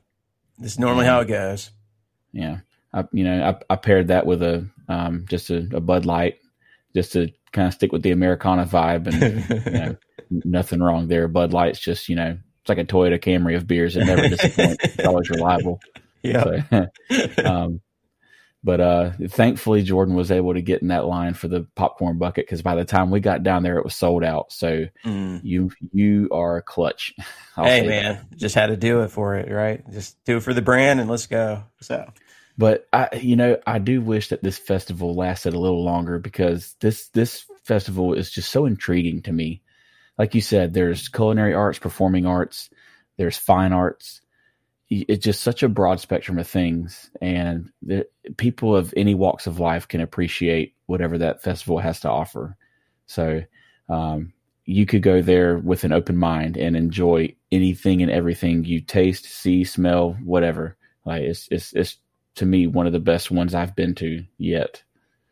This 0.58 0.72
is 0.72 0.78
normally 0.78 1.06
how 1.06 1.20
it 1.20 1.28
goes. 1.28 1.70
Yeah. 2.32 2.58
I 2.92 3.04
you 3.12 3.24
know, 3.24 3.42
I, 3.42 3.72
I 3.72 3.76
paired 3.76 4.08
that 4.08 4.26
with 4.26 4.42
a 4.42 4.68
um 4.88 5.24
just 5.28 5.50
a, 5.50 5.68
a 5.72 5.80
Bud 5.80 6.06
Light 6.06 6.38
just 6.94 7.12
to 7.12 7.28
kind 7.52 7.68
of 7.68 7.74
stick 7.74 7.92
with 7.92 8.02
the 8.02 8.10
Americana 8.10 8.66
vibe 8.66 9.06
and 9.06 9.66
you 9.66 9.72
know, 9.72 9.96
nothing 10.44 10.80
wrong 10.80 11.08
there. 11.08 11.28
Bud 11.28 11.52
Light's 11.52 11.78
just, 11.78 12.08
you 12.08 12.16
know, 12.16 12.38
it's 12.60 12.68
like 12.68 12.78
a 12.78 12.84
Toyota 12.84 13.20
Camry 13.20 13.56
of 13.56 13.66
beers. 13.66 13.96
It 13.96 14.04
never 14.04 14.28
disappoints. 14.28 14.84
It's 14.84 15.06
always 15.06 15.28
reliable. 15.28 15.80
yeah. 16.22 16.64
So, 16.70 17.44
um, 17.44 17.80
But 18.64 18.80
uh, 18.80 19.10
thankfully, 19.28 19.82
Jordan 19.82 20.14
was 20.14 20.30
able 20.30 20.54
to 20.54 20.62
get 20.62 20.80
in 20.80 20.88
that 20.88 21.04
line 21.04 21.34
for 21.34 21.48
the 21.48 21.66
popcorn 21.74 22.16
bucket 22.16 22.46
because 22.46 22.62
by 22.62 22.74
the 22.74 22.86
time 22.86 23.10
we 23.10 23.20
got 23.20 23.42
down 23.42 23.62
there, 23.62 23.76
it 23.76 23.84
was 23.84 23.94
sold 23.94 24.24
out. 24.24 24.52
So 24.52 24.86
mm. 25.04 25.40
you 25.44 25.70
you 25.92 26.30
are 26.32 26.62
clutch. 26.62 27.14
I'll 27.58 27.66
hey 27.66 27.86
man, 27.86 28.26
that. 28.30 28.36
just 28.38 28.54
had 28.54 28.68
to 28.68 28.76
do 28.78 29.02
it 29.02 29.08
for 29.08 29.36
it, 29.36 29.52
right? 29.52 29.84
Just 29.92 30.16
do 30.24 30.38
it 30.38 30.42
for 30.42 30.54
the 30.54 30.62
brand 30.62 30.98
and 30.98 31.10
let's 31.10 31.26
go. 31.26 31.62
So, 31.82 32.10
but 32.56 32.88
I, 32.90 33.10
you 33.20 33.36
know, 33.36 33.58
I 33.66 33.78
do 33.80 34.00
wish 34.00 34.30
that 34.30 34.42
this 34.42 34.56
festival 34.56 35.14
lasted 35.14 35.52
a 35.52 35.60
little 35.60 35.84
longer 35.84 36.18
because 36.18 36.74
this 36.80 37.08
this 37.08 37.44
festival 37.64 38.14
is 38.14 38.30
just 38.30 38.50
so 38.50 38.64
intriguing 38.64 39.20
to 39.22 39.32
me. 39.32 39.60
Like 40.16 40.34
you 40.34 40.40
said, 40.40 40.72
there's 40.72 41.08
culinary 41.08 41.52
arts, 41.52 41.78
performing 41.78 42.24
arts, 42.24 42.70
there's 43.18 43.36
fine 43.36 43.74
arts 43.74 44.22
it's 44.90 45.24
just 45.24 45.42
such 45.42 45.62
a 45.62 45.68
broad 45.68 46.00
spectrum 46.00 46.38
of 46.38 46.46
things, 46.46 47.10
and 47.20 47.70
the, 47.82 48.06
people 48.36 48.76
of 48.76 48.92
any 48.96 49.14
walks 49.14 49.46
of 49.46 49.58
life 49.58 49.88
can 49.88 50.00
appreciate 50.00 50.74
whatever 50.86 51.18
that 51.18 51.42
festival 51.42 51.78
has 51.78 52.00
to 52.00 52.10
offer. 52.10 52.56
So, 53.06 53.42
um, 53.88 54.32
you 54.66 54.86
could 54.86 55.02
go 55.02 55.20
there 55.20 55.58
with 55.58 55.84
an 55.84 55.92
open 55.92 56.16
mind 56.16 56.56
and 56.56 56.76
enjoy 56.76 57.34
anything 57.52 58.02
and 58.02 58.10
everything 58.10 58.64
you 58.64 58.80
taste, 58.80 59.24
see, 59.24 59.64
smell, 59.64 60.16
whatever. 60.24 60.76
Like 61.04 61.22
it's 61.22 61.48
it's 61.50 61.72
it's 61.74 61.98
to 62.36 62.46
me 62.46 62.66
one 62.66 62.86
of 62.86 62.92
the 62.92 63.00
best 63.00 63.30
ones 63.30 63.54
I've 63.54 63.76
been 63.76 63.94
to 63.96 64.24
yet. 64.38 64.82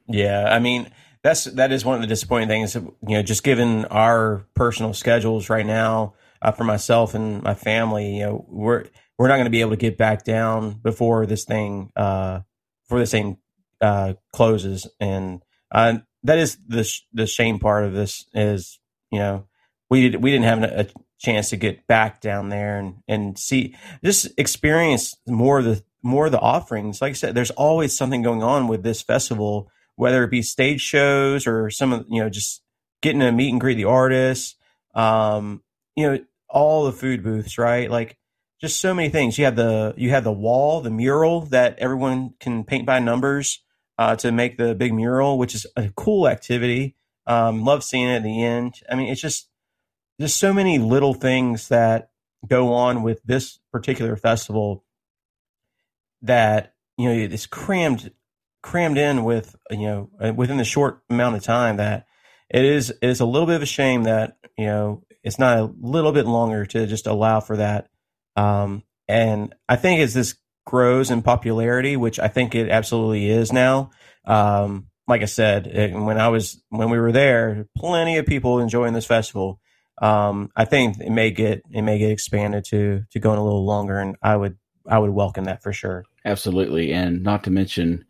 Yeah, 0.07 0.45
I 0.45 0.59
mean 0.59 0.91
that's 1.23 1.45
that 1.45 1.73
is 1.73 1.85
one 1.85 1.95
of 1.95 2.03
the 2.03 2.07
disappointing 2.07 2.49
things. 2.49 2.75
You 2.75 2.93
know, 3.03 3.23
just 3.23 3.43
given 3.43 3.87
our 3.87 4.45
personal 4.55 4.93
schedules 4.93 5.49
right 5.49 5.67
now 5.67 6.15
uh, 6.43 6.53
for 6.53 6.65
myself 6.65 7.15
and 7.15 7.43
my 7.43 7.55
family, 7.55 8.17
you 8.17 8.23
know, 8.25 8.45
we're 8.49 8.85
we're 9.19 9.29
not 9.29 9.37
going 9.37 9.45
to 9.45 9.51
be 9.51 9.61
able 9.61 9.71
to 9.71 9.77
get 9.77 9.99
back 9.99 10.25
down 10.25 10.73
before 10.83 11.27
this 11.27 11.45
thing 11.45 11.91
uh 11.97 12.41
before 12.85 12.99
this 12.99 13.11
thing 13.11 13.39
uh 13.81 14.15
closes. 14.33 14.87
And 15.01 15.43
uh 15.71 15.99
that 16.25 16.39
is 16.39 16.59
the 16.67 16.85
sh- 16.85 17.03
the 17.13 17.27
shame 17.27 17.59
part 17.59 17.85
of 17.85 17.93
this 17.93 18.25
is 18.35 18.79
you 19.11 19.19
know 19.19 19.47
we 19.91 20.09
did 20.09 20.23
we 20.23 20.31
didn't 20.31 20.45
have 20.45 20.63
a, 20.63 20.89
chance 21.23 21.51
to 21.51 21.57
get 21.57 21.87
back 21.87 22.21
down 22.21 22.49
there 22.49 22.81
and 22.81 22.97
and 23.07 23.39
see 23.39 23.77
just 24.05 24.29
experience 24.37 25.15
more 25.25 25.61
of 25.61 25.65
the 25.65 25.83
more 26.03 26.27
of 26.27 26.33
the 26.33 26.41
offerings. 26.41 27.01
Like 27.01 27.11
i 27.11 27.13
said 27.13 27.35
there's 27.35 27.53
always 27.53 27.97
something 27.97 28.23
going 28.23 28.43
on 28.43 28.67
with 28.67 28.83
this 28.83 29.03
festival 29.03 29.71
whether 29.95 30.25
it 30.25 30.33
be 30.33 30.43
stage 30.43 30.81
shows 30.81 31.47
or 31.47 31.71
some 31.71 31.93
of 31.93 32.07
you 32.09 32.21
know 32.21 32.29
just 32.29 32.63
getting 33.03 33.21
to 33.21 33.31
meet 33.31 33.51
and 33.51 33.61
greet 33.61 33.77
the 33.77 33.85
artists. 33.85 34.57
Um 34.97 35.63
you 35.95 36.11
know 36.11 36.19
all 36.49 36.87
the 36.87 36.93
food 36.93 37.23
booths 37.23 37.57
right? 37.57 37.89
Like 37.89 38.19
just 38.63 38.81
so 38.81 38.95
many 38.95 39.09
things. 39.09 39.39
You 39.39 39.45
have 39.45 39.57
the 39.57 39.93
you 39.97 40.11
have 40.11 40.25
the 40.25 40.33
wall, 40.33 40.81
the 40.81 40.91
mural 40.91 41.43
that 41.47 41.79
everyone 41.79 42.35
can 42.39 42.63
paint 42.65 42.87
by 42.87 43.01
numbers 43.01 43.61
uh, 43.99 44.15
to 44.17 44.31
make 44.31 44.57
the 44.57 44.75
big 44.75 44.95
mural, 44.95 45.37
which 45.37 45.55
is 45.55 45.67
a 45.77 45.91
cool 45.97 46.29
activity. 46.29 46.97
Um, 47.27 47.65
love 47.65 47.85
seeing 47.85 48.09
it 48.09 48.17
at 48.17 48.23
the 48.23 48.43
end. 48.43 48.75
I 48.89 48.95
mean, 48.95 49.09
it's 49.09 49.21
just 49.21 49.49
just 50.21 50.39
so 50.39 50.55
many 50.55 50.79
little 50.79 51.13
things 51.13 51.69
that 51.69 52.11
go 52.47 52.73
on 52.73 53.03
with 53.03 53.21
this 53.25 53.59
particular 53.73 54.17
festival 54.17 54.85
that 56.23 56.75
you 56.97 57.09
know 57.09 57.15
it's 57.15 57.47
crammed 57.47 58.13
crammed 58.63 58.99
in 58.99 59.25
with 59.25 59.57
you 59.71 59.87
know 59.87 60.11
uh, 60.21 60.33
within 60.33 60.57
the 60.57 60.65
short 60.65 61.03
amount 61.11 61.35
of 61.35 61.43
time 61.43 61.79
that 61.79 62.07
it 62.49 62.65
is 62.65 62.91
it 62.91 63.09
is 63.09 63.19
a 63.19 63.27
little 63.27 63.47
bit 63.47 63.57
of 63.57 63.63
a 63.63 63.67
shame 63.67 64.05
that 64.05 64.37
you 64.57 64.67
know 64.67 65.03
it's 65.25 65.39
not 65.39 65.59
a 65.59 65.73
little 65.81 66.13
bit 66.13 66.27
longer 66.27 66.65
to 66.65 66.87
just 66.87 67.09
allow 67.09 67.41
for 67.41 67.57
that 67.57 67.89
um, 68.37 68.83
and 69.09 69.55
I 69.69 69.77
think 69.77 70.01
as 70.01 70.15
this 70.15 70.37
grows 70.67 71.11
in 71.11 71.23
popularity, 71.23 71.97
which 71.97 72.19
I 72.19 72.29
think 72.29 72.55
it 72.55 72.69
absolutely 72.71 73.29
is 73.29 73.53
now, 73.53 73.91
um, 74.25 74.89
like 75.09 75.23
I 75.23 75.27
said, 75.27 75.67
it, 75.67 75.93
when 75.93 76.19
I 76.19 76.29
was 76.29 76.63
when 76.69 76.91
we 76.91 76.99
were 76.99 77.13
there, 77.13 77.67
plenty 77.77 78.19
of 78.19 78.27
people 78.27 78.61
enjoying 78.61 78.95
this 78.95 79.07
festival. 79.07 79.61
Um, 80.01 80.51
I 80.57 80.65
think 80.65 80.99
it 81.01 81.11
may 81.11 81.31
get 81.31 81.63
it 81.71 81.83
may 81.83 81.99
get 81.99 82.11
expanded 82.11 82.65
to 82.67 83.05
to 83.11 83.21
going 83.21 83.39
a 83.39 83.45
little 83.45 83.67
longer, 83.67 83.99
and 83.99 84.17
I 84.23 84.37
would 84.37 84.57
I 84.89 84.99
would 84.99 85.11
welcome 85.11 85.45
that 85.45 85.63
for 85.63 85.73
sure. 85.73 86.05
Absolutely, 86.25 86.93
and 86.93 87.23
not 87.23 87.45
to 87.45 87.51
mention 87.51 88.05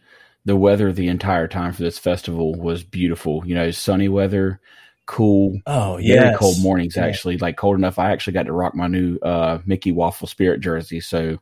the 0.44 0.56
weather 0.56 0.92
the 0.92 1.08
entire 1.08 1.48
time 1.48 1.72
for 1.72 1.82
this 1.82 1.98
festival 1.98 2.54
was 2.54 2.82
beautiful. 2.82 3.42
You 3.46 3.54
know, 3.54 3.70
sunny 3.70 4.08
weather 4.08 4.60
cool. 5.06 5.60
Oh 5.66 5.98
yeah, 5.98 6.22
very 6.22 6.36
cold 6.36 6.60
mornings. 6.60 6.96
Actually, 6.96 7.38
like 7.38 7.56
cold 7.56 7.76
enough. 7.76 7.98
I 7.98 8.12
actually 8.12 8.34
got 8.34 8.46
to 8.46 8.52
rock 8.52 8.74
my 8.74 8.86
new 8.86 9.18
uh, 9.18 9.58
Mickey 9.66 9.92
Waffle 9.92 10.28
Spirit 10.28 10.60
jersey, 10.60 11.00
so 11.00 11.38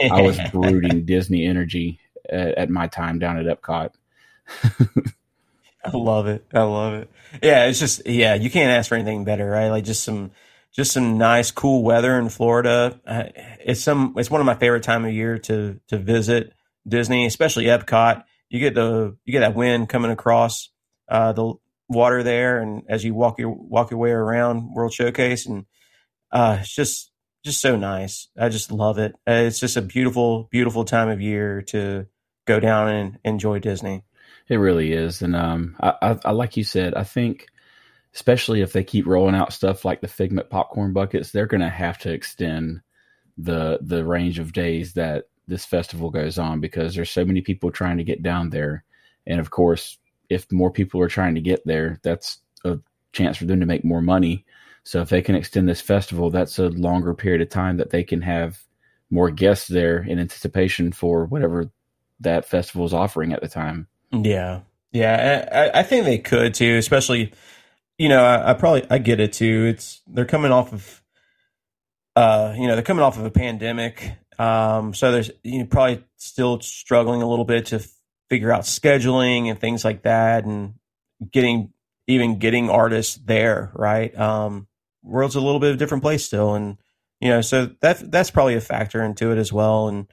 I 0.00 0.22
was 0.22 0.38
brooding 0.52 1.04
Disney 1.04 1.46
energy 1.46 2.00
at, 2.28 2.58
at, 2.58 2.70
my 2.70 2.86
time 2.86 3.18
down 3.18 3.38
at 3.38 3.46
Epcot. 3.46 3.90
I 5.84 5.96
love 5.96 6.26
it. 6.26 6.44
I 6.52 6.62
love 6.62 6.94
it. 6.94 7.10
Yeah, 7.42 7.66
it's 7.66 7.78
just 7.78 8.06
yeah, 8.06 8.34
you 8.34 8.50
can't 8.50 8.70
ask 8.70 8.88
for 8.88 8.94
anything 8.94 9.24
better, 9.24 9.48
right? 9.48 9.68
Like 9.68 9.84
just 9.84 10.02
some 10.02 10.30
just 10.72 10.92
some 10.92 11.18
nice 11.18 11.50
cool 11.50 11.82
weather 11.82 12.18
in 12.18 12.28
Florida. 12.28 13.00
Uh, 13.06 13.24
it's 13.60 13.80
some 13.80 14.14
it's 14.16 14.30
one 14.30 14.40
of 14.40 14.46
my 14.46 14.54
favorite 14.54 14.82
time 14.82 15.04
of 15.04 15.12
year 15.12 15.38
to 15.38 15.80
to 15.88 15.98
visit 15.98 16.52
Disney, 16.86 17.26
especially 17.26 17.64
Epcot. 17.64 18.24
You 18.48 18.60
get 18.60 18.74
the 18.74 19.16
you 19.24 19.32
get 19.32 19.40
that 19.40 19.54
wind 19.54 19.88
coming 19.88 20.10
across 20.10 20.70
uh, 21.08 21.32
the 21.32 21.54
water 21.88 22.22
there, 22.22 22.60
and 22.60 22.82
as 22.88 23.04
you 23.04 23.14
walk 23.14 23.38
your 23.38 23.50
walk 23.50 23.90
your 23.90 24.00
way 24.00 24.10
around 24.10 24.72
World 24.72 24.92
Showcase, 24.92 25.46
and 25.46 25.66
uh, 26.32 26.58
it's 26.60 26.74
just 26.74 27.10
just 27.44 27.60
so 27.60 27.76
nice. 27.76 28.28
I 28.38 28.48
just 28.48 28.72
love 28.72 28.98
it. 28.98 29.12
Uh, 29.28 29.44
it's 29.46 29.60
just 29.60 29.76
a 29.76 29.82
beautiful, 29.82 30.48
beautiful 30.50 30.84
time 30.84 31.08
of 31.08 31.20
year 31.20 31.62
to 31.68 32.06
go 32.46 32.58
down 32.58 32.88
and 32.88 33.18
enjoy 33.24 33.58
Disney. 33.58 34.02
It 34.48 34.56
really 34.56 34.92
is, 34.92 35.22
and 35.22 35.34
um, 35.34 35.76
I, 35.80 35.94
I, 36.02 36.18
I 36.26 36.30
like 36.32 36.56
you 36.56 36.64
said, 36.64 36.94
I 36.94 37.04
think 37.04 37.46
especially 38.14 38.60
if 38.60 38.72
they 38.72 38.84
keep 38.84 39.06
rolling 39.06 39.34
out 39.34 39.52
stuff 39.52 39.84
like 39.84 40.00
the 40.00 40.08
Figment 40.08 40.48
popcorn 40.48 40.92
buckets, 40.92 41.30
they're 41.30 41.46
going 41.46 41.60
to 41.60 41.68
have 41.68 41.98
to 41.98 42.12
extend 42.12 42.80
the 43.36 43.78
the 43.82 44.04
range 44.04 44.38
of 44.38 44.52
days 44.52 44.94
that 44.94 45.24
this 45.48 45.64
festival 45.64 46.10
goes 46.10 46.38
on 46.38 46.60
because 46.60 46.94
there's 46.94 47.10
so 47.10 47.24
many 47.24 47.40
people 47.40 47.70
trying 47.70 47.98
to 47.98 48.04
get 48.04 48.22
down 48.22 48.50
there, 48.50 48.84
and 49.26 49.40
of 49.40 49.50
course, 49.50 49.98
if 50.28 50.50
more 50.52 50.70
people 50.70 51.00
are 51.00 51.08
trying 51.08 51.34
to 51.34 51.40
get 51.40 51.64
there, 51.66 52.00
that's 52.02 52.38
a 52.64 52.78
chance 53.12 53.36
for 53.36 53.44
them 53.44 53.60
to 53.60 53.66
make 53.66 53.84
more 53.84 54.02
money. 54.02 54.44
So 54.84 55.00
if 55.00 55.08
they 55.08 55.22
can 55.22 55.34
extend 55.34 55.68
this 55.68 55.80
festival, 55.80 56.30
that's 56.30 56.58
a 56.58 56.68
longer 56.68 57.14
period 57.14 57.40
of 57.40 57.48
time 57.48 57.78
that 57.78 57.90
they 57.90 58.04
can 58.04 58.20
have 58.22 58.62
more 59.10 59.30
guests 59.30 59.68
there 59.68 59.98
in 60.02 60.18
anticipation 60.18 60.92
for 60.92 61.24
whatever 61.24 61.70
that 62.20 62.44
festival 62.44 62.84
is 62.84 62.92
offering 62.92 63.32
at 63.32 63.40
the 63.40 63.48
time. 63.48 63.86
Yeah, 64.12 64.60
yeah, 64.92 65.70
I, 65.74 65.80
I 65.80 65.82
think 65.82 66.04
they 66.04 66.18
could 66.18 66.54
too. 66.54 66.76
Especially, 66.76 67.32
you 67.98 68.08
know, 68.08 68.24
I, 68.24 68.50
I, 68.50 68.54
probably 68.54 68.86
I 68.90 68.98
get 68.98 69.20
it 69.20 69.32
too. 69.32 69.66
It's 69.66 70.02
they're 70.06 70.24
coming 70.24 70.52
off 70.52 70.72
of, 70.72 71.02
uh, 72.14 72.54
you 72.56 72.66
know, 72.66 72.74
they're 72.74 72.84
coming 72.84 73.02
off 73.02 73.18
of 73.18 73.24
a 73.24 73.30
pandemic. 73.30 74.12
Um, 74.38 74.94
so 74.94 75.12
there's 75.12 75.30
you 75.42 75.60
know, 75.60 75.66
probably 75.66 76.04
still 76.16 76.60
struggling 76.60 77.22
a 77.22 77.28
little 77.28 77.44
bit 77.44 77.66
to 77.66 77.84
figure 78.28 78.52
out 78.52 78.62
scheduling 78.62 79.50
and 79.50 79.60
things 79.60 79.84
like 79.84 80.02
that 80.02 80.44
and 80.44 80.74
getting 81.30 81.72
even 82.06 82.38
getting 82.38 82.70
artists 82.70 83.16
there 83.24 83.70
right? 83.74 84.16
Um 84.18 84.66
world's 85.02 85.36
a 85.36 85.40
little 85.40 85.60
bit 85.60 85.70
of 85.70 85.76
a 85.76 85.78
different 85.78 86.02
place 86.02 86.24
still. 86.24 86.54
And 86.54 86.78
you 87.20 87.28
know 87.28 87.40
so 87.40 87.70
that 87.80 88.10
that's 88.10 88.30
probably 88.30 88.54
a 88.54 88.60
factor 88.60 89.02
into 89.02 89.32
it 89.32 89.38
as 89.38 89.52
well. 89.52 89.88
And 89.88 90.06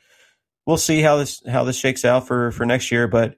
we'll 0.65 0.77
see 0.77 1.01
how 1.01 1.17
this 1.17 1.41
how 1.47 1.63
this 1.63 1.77
shakes 1.77 2.05
out 2.05 2.27
for 2.27 2.51
for 2.51 2.65
next 2.65 2.91
year. 2.91 3.07
But 3.07 3.31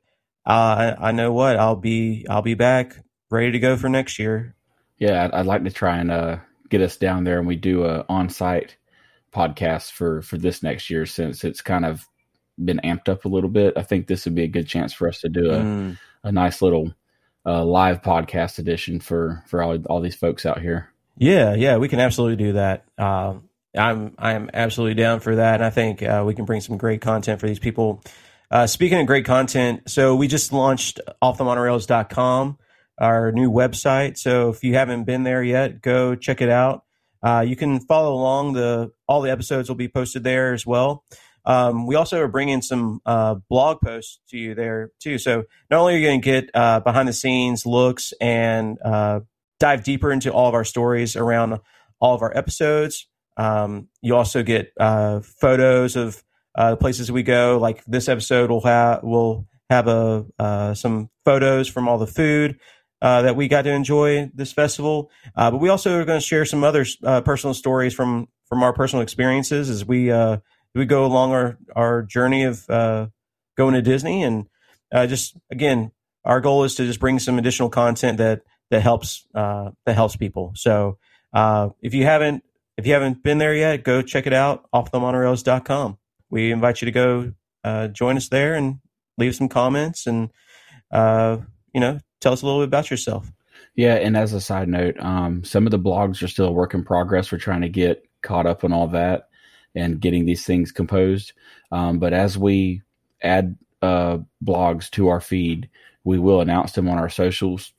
uh, 0.45 0.95
I, 0.99 1.09
I 1.09 1.11
know 1.11 1.31
what 1.31 1.57
I'll 1.57 1.75
be 1.75 2.25
I'll 2.29 2.41
be 2.41 2.55
back 2.55 2.97
ready 3.31 3.51
to 3.51 3.59
go 3.59 3.77
for 3.77 3.89
next 3.89 4.19
year. 4.19 4.55
Yeah 4.97 5.25
I'd, 5.25 5.31
I'd 5.31 5.45
like 5.45 5.63
to 5.63 5.71
try 5.71 5.97
and 5.97 6.11
uh, 6.11 6.37
get 6.69 6.81
us 6.81 6.97
down 6.97 7.23
there 7.23 7.39
and 7.39 7.47
we 7.47 7.55
do 7.55 7.85
a 7.85 8.05
on-site 8.09 8.77
podcast 9.33 9.91
for 9.91 10.21
for 10.21 10.37
this 10.37 10.61
next 10.61 10.89
year 10.89 11.05
since 11.05 11.43
it's 11.43 11.61
kind 11.61 11.85
of 11.85 12.07
been 12.63 12.81
amped 12.83 13.09
up 13.09 13.25
a 13.25 13.29
little 13.29 13.49
bit, 13.49 13.73
I 13.77 13.83
think 13.83 14.07
this 14.07 14.25
would 14.25 14.35
be 14.35 14.43
a 14.43 14.47
good 14.47 14.67
chance 14.67 14.93
for 14.93 15.07
us 15.07 15.21
to 15.21 15.29
do 15.29 15.51
a, 15.51 15.57
mm. 15.57 15.97
a 16.23 16.31
nice 16.31 16.61
little 16.61 16.93
uh, 17.45 17.63
live 17.63 18.01
podcast 18.01 18.59
edition 18.59 18.99
for 18.99 19.43
for 19.47 19.61
all 19.61 19.77
all 19.85 20.01
these 20.01 20.15
folks 20.15 20.45
out 20.45 20.61
here. 20.61 20.89
Yeah, 21.17 21.53
yeah, 21.53 21.77
we 21.77 21.87
can 21.89 21.99
absolutely 21.99 22.43
do 22.43 22.53
that. 22.53 22.85
Uh, 22.97 23.35
I'm 23.77 24.13
I'm 24.17 24.49
absolutely 24.53 24.95
down 24.95 25.19
for 25.19 25.35
that, 25.35 25.55
and 25.55 25.65
I 25.65 25.69
think 25.69 26.01
uh, 26.01 26.23
we 26.25 26.35
can 26.35 26.45
bring 26.45 26.61
some 26.61 26.77
great 26.77 27.01
content 27.01 27.39
for 27.39 27.47
these 27.47 27.59
people. 27.59 28.03
Uh, 28.51 28.67
speaking 28.67 28.99
of 28.99 29.07
great 29.07 29.25
content, 29.25 29.89
so 29.89 30.15
we 30.15 30.27
just 30.27 30.53
launched 30.53 30.99
offthemonorails.com, 31.23 32.57
our 32.99 33.31
new 33.31 33.51
website. 33.51 34.17
So 34.17 34.49
if 34.49 34.63
you 34.63 34.75
haven't 34.75 35.05
been 35.05 35.23
there 35.23 35.43
yet, 35.43 35.81
go 35.81 36.15
check 36.15 36.41
it 36.41 36.49
out. 36.49 36.83
Uh, 37.23 37.43
you 37.47 37.55
can 37.55 37.79
follow 37.79 38.13
along. 38.13 38.53
The 38.53 38.91
all 39.07 39.21
the 39.21 39.31
episodes 39.31 39.69
will 39.69 39.75
be 39.75 39.87
posted 39.87 40.23
there 40.23 40.53
as 40.53 40.65
well. 40.65 41.03
Um, 41.45 41.87
we 41.87 41.95
also 41.95 42.21
are 42.21 42.27
bringing 42.27 42.61
some 42.61 43.01
uh, 43.05 43.35
blog 43.49 43.81
posts 43.81 44.19
to 44.29 44.37
you 44.37 44.55
there 44.55 44.91
too. 44.99 45.17
So 45.17 45.43
not 45.69 45.79
only 45.79 45.95
are 45.95 45.97
you 45.97 46.07
going 46.07 46.21
to 46.21 46.25
get 46.25 46.49
uh, 46.53 46.79
behind 46.79 47.07
the 47.07 47.13
scenes 47.13 47.65
looks 47.65 48.13
and 48.21 48.77
uh, 48.83 49.21
dive 49.59 49.83
deeper 49.83 50.11
into 50.11 50.31
all 50.31 50.47
of 50.47 50.53
our 50.53 50.63
stories 50.63 51.15
around 51.15 51.59
all 51.99 52.15
of 52.15 52.21
our 52.21 52.35
episodes, 52.35 53.07
um, 53.37 53.89
you 54.01 54.15
also 54.15 54.43
get 54.43 54.71
uh, 54.79 55.19
photos 55.21 55.95
of 55.95 56.23
uh, 56.55 56.71
the 56.71 56.77
places 56.77 57.11
we 57.11 57.23
go. 57.23 57.57
Like 57.59 57.83
this 57.85 58.07
episode 58.07 58.49
will 58.49 58.61
have 58.61 59.03
will 59.03 59.47
have 59.69 59.87
a 59.87 60.25
uh, 60.39 60.73
some 60.75 61.09
photos 61.25 61.67
from 61.67 61.87
all 61.87 61.97
the 61.97 62.07
food 62.07 62.59
that 63.01 63.35
we 63.35 63.49
got 63.49 63.63
to 63.63 63.71
enjoy 63.71 64.31
this 64.33 64.53
festival. 64.53 65.11
But 65.35 65.59
we 65.59 65.67
also 65.67 65.99
are 65.99 66.05
going 66.05 66.21
to 66.21 66.25
share 66.25 66.45
some 66.45 66.63
other 66.63 66.85
personal 67.25 67.53
stories 67.53 67.93
from 67.93 68.29
from 68.45 68.63
our 68.63 68.71
personal 68.71 69.01
experiences 69.01 69.69
as 69.69 69.83
we 69.83 70.09
we 70.73 70.85
go 70.85 71.05
along 71.05 71.31
our 71.31 71.57
our 71.75 72.01
journey 72.03 72.43
of 72.43 72.69
uh, 72.69 73.07
going 73.55 73.73
to 73.73 73.81
Disney. 73.81 74.23
And 74.23 74.47
uh, 74.91 75.07
just 75.07 75.35
again, 75.51 75.91
our 76.25 76.41
goal 76.41 76.63
is 76.63 76.75
to 76.75 76.85
just 76.85 76.99
bring 76.99 77.19
some 77.19 77.37
additional 77.37 77.69
content 77.69 78.17
that 78.17 78.41
that 78.71 78.81
helps 78.81 79.25
uh, 79.35 79.71
that 79.85 79.95
helps 79.95 80.15
people. 80.15 80.53
So 80.55 80.97
uh, 81.33 81.69
if 81.81 81.93
you 81.93 82.03
haven't 82.03 82.43
if 82.77 82.87
you 82.87 82.93
haven't 82.93 83.23
been 83.23 83.37
there 83.37 83.53
yet, 83.53 83.83
go 83.83 84.01
check 84.01 84.25
it 84.25 84.33
out 84.33 84.65
offthemonorails.com. 84.73 85.97
We 86.29 86.51
invite 86.51 86.81
you 86.81 86.85
to 86.85 86.91
go 86.91 87.33
join 87.93 88.17
us 88.17 88.29
there 88.29 88.55
and 88.55 88.79
leave 89.17 89.35
some 89.35 89.47
comments 89.47 90.07
and 90.07 90.29
you 90.91 91.79
know 91.79 91.99
tell 92.19 92.33
us 92.33 92.41
a 92.41 92.45
little 92.45 92.61
bit 92.61 92.67
about 92.67 92.89
yourself. 92.89 93.31
Yeah, 93.75 93.95
and 93.95 94.15
as 94.15 94.33
a 94.33 94.41
side 94.41 94.67
note, 94.67 94.99
um, 94.99 95.43
some 95.43 95.65
of 95.65 95.71
the 95.71 95.79
blogs 95.79 96.21
are 96.21 96.27
still 96.27 96.47
a 96.47 96.51
work 96.51 96.73
in 96.73 96.83
progress. 96.83 97.31
We're 97.31 97.39
trying 97.39 97.61
to 97.61 97.69
get 97.69 98.05
caught 98.21 98.45
up 98.45 98.63
on 98.63 98.71
all 98.71 98.87
that 98.89 99.29
and 99.75 99.99
getting 99.99 100.25
these 100.25 100.45
things 100.45 100.71
composed. 100.71 101.33
Um, 101.71 101.99
but 101.99 102.13
as 102.13 102.37
we 102.37 102.81
add 103.21 103.57
uh, 103.81 104.19
blogs 104.43 104.89
to 104.91 105.07
our 105.07 105.21
feed, 105.21 105.69
we 106.03 106.19
will 106.19 106.41
announce 106.41 106.73
them 106.73 106.87
on 106.87 106.97
our 106.97 107.09
socials. 107.09 107.73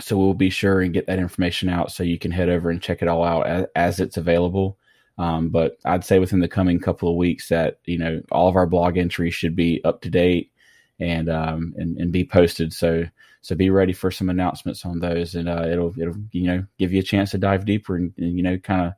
So 0.00 0.16
we'll 0.16 0.34
be 0.34 0.50
sure 0.50 0.80
and 0.80 0.94
get 0.94 1.06
that 1.06 1.18
information 1.18 1.68
out 1.68 1.92
so 1.92 2.02
you 2.02 2.18
can 2.18 2.30
head 2.30 2.48
over 2.48 2.70
and 2.70 2.80
check 2.80 3.02
it 3.02 3.08
all 3.08 3.24
out 3.24 3.46
as, 3.46 3.66
as 3.76 4.00
it's 4.00 4.16
available. 4.16 4.78
Um, 5.18 5.50
but 5.50 5.78
I'd 5.84 6.04
say 6.04 6.18
within 6.18 6.40
the 6.40 6.48
coming 6.48 6.80
couple 6.80 7.08
of 7.08 7.16
weeks 7.16 7.48
that 7.48 7.78
you 7.84 7.98
know 7.98 8.22
all 8.30 8.48
of 8.48 8.56
our 8.56 8.66
blog 8.66 8.96
entries 8.96 9.34
should 9.34 9.54
be 9.54 9.84
up 9.84 10.00
to 10.02 10.10
date 10.10 10.50
and 10.98 11.28
um, 11.28 11.74
and, 11.76 11.98
and 11.98 12.12
be 12.12 12.24
posted. 12.24 12.72
So 12.72 13.04
so 13.42 13.54
be 13.54 13.70
ready 13.70 13.92
for 13.92 14.10
some 14.10 14.30
announcements 14.30 14.86
on 14.86 15.00
those, 15.00 15.34
and 15.34 15.48
uh, 15.48 15.66
it'll 15.70 15.92
it'll 16.00 16.16
you 16.30 16.46
know 16.46 16.64
give 16.78 16.92
you 16.92 17.00
a 17.00 17.04
chance 17.04 17.32
to 17.32 17.38
dive 17.38 17.66
deeper 17.66 17.96
and, 17.96 18.12
and 18.16 18.36
you 18.36 18.42
know 18.42 18.56
kind 18.58 18.86
of 18.86 18.92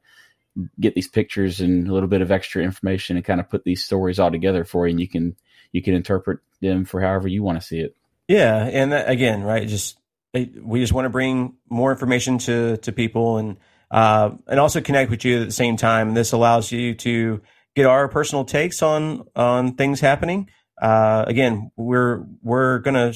get 0.80 0.94
these 0.94 1.08
pictures 1.08 1.60
and 1.60 1.88
a 1.88 1.92
little 1.92 2.08
bit 2.08 2.22
of 2.22 2.30
extra 2.30 2.62
information 2.62 3.16
and 3.16 3.24
kind 3.24 3.40
of 3.40 3.48
put 3.48 3.64
these 3.64 3.84
stories 3.84 4.18
all 4.18 4.30
together 4.30 4.64
for 4.64 4.86
you, 4.86 4.92
and 4.92 5.00
you 5.00 5.08
can 5.08 5.36
you 5.72 5.82
can 5.82 5.94
interpret 5.94 6.40
them 6.60 6.84
for 6.84 7.00
however 7.00 7.28
you 7.28 7.42
want 7.42 7.60
to 7.60 7.66
see 7.66 7.80
it. 7.80 7.96
Yeah, 8.28 8.64
and 8.64 8.92
that, 8.92 9.08
again, 9.08 9.42
right? 9.42 9.66
Just 9.66 9.98
we 10.32 10.80
just 10.80 10.92
want 10.92 11.04
to 11.04 11.10
bring 11.10 11.54
more 11.68 11.92
information 11.92 12.38
to 12.38 12.76
to 12.78 12.92
people 12.92 13.38
and 13.38 13.56
uh, 13.90 14.30
and 14.46 14.58
also 14.58 14.80
connect 14.80 15.10
with 15.10 15.24
you 15.24 15.42
at 15.42 15.46
the 15.46 15.52
same 15.52 15.76
time. 15.76 16.14
This 16.14 16.32
allows 16.32 16.72
you 16.72 16.94
to 16.94 17.42
get 17.76 17.86
our 17.86 18.08
personal 18.08 18.44
takes 18.44 18.82
on 18.82 19.26
on 19.36 19.74
things 19.74 20.00
happening. 20.00 20.48
Uh, 20.80 21.24
again, 21.26 21.70
we're 21.76 22.24
we're 22.42 22.78
gonna 22.78 23.12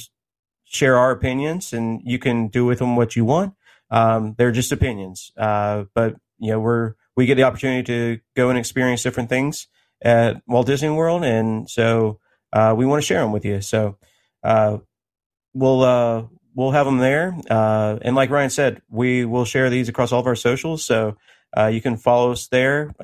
share 0.64 0.96
our 0.96 1.10
opinions, 1.10 1.72
and 1.72 2.00
you 2.04 2.18
can 2.18 2.48
do 2.48 2.64
with 2.64 2.78
them 2.78 2.96
what 2.96 3.16
you 3.16 3.24
want. 3.24 3.54
Um, 3.90 4.34
they're 4.36 4.52
just 4.52 4.72
opinions, 4.72 5.32
uh, 5.36 5.84
but 5.94 6.16
you 6.38 6.52
know 6.52 6.60
we're 6.60 6.94
we 7.18 7.26
get 7.26 7.34
the 7.34 7.42
opportunity 7.42 7.82
to 7.82 8.20
go 8.36 8.48
and 8.48 8.56
experience 8.56 9.02
different 9.02 9.28
things 9.28 9.66
at 10.00 10.40
Walt 10.46 10.68
Disney 10.68 10.88
World, 10.90 11.24
and 11.24 11.68
so 11.68 12.20
uh, 12.52 12.72
we 12.78 12.86
want 12.86 13.02
to 13.02 13.06
share 13.06 13.20
them 13.20 13.32
with 13.32 13.44
you. 13.44 13.60
So 13.60 13.98
uh, 14.44 14.78
we'll 15.52 15.82
uh, 15.82 16.26
we'll 16.54 16.70
have 16.70 16.86
them 16.86 16.98
there, 16.98 17.36
uh, 17.50 17.98
and 18.02 18.14
like 18.14 18.30
Ryan 18.30 18.50
said, 18.50 18.82
we 18.88 19.24
will 19.24 19.44
share 19.44 19.68
these 19.68 19.88
across 19.88 20.12
all 20.12 20.20
of 20.20 20.28
our 20.28 20.36
socials. 20.36 20.84
So 20.84 21.16
uh, 21.56 21.66
you 21.66 21.80
can 21.80 21.96
follow 21.96 22.30
us 22.30 22.46
there 22.46 22.94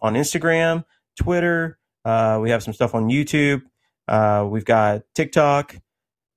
on 0.00 0.14
Instagram, 0.14 0.84
Twitter. 1.18 1.76
we 2.04 2.50
have 2.50 2.62
some 2.62 2.72
stuff 2.72 2.94
on 2.94 3.08
YouTube. 3.08 3.62
we've 4.48 4.64
got 4.64 5.02
TikTok 5.16 5.74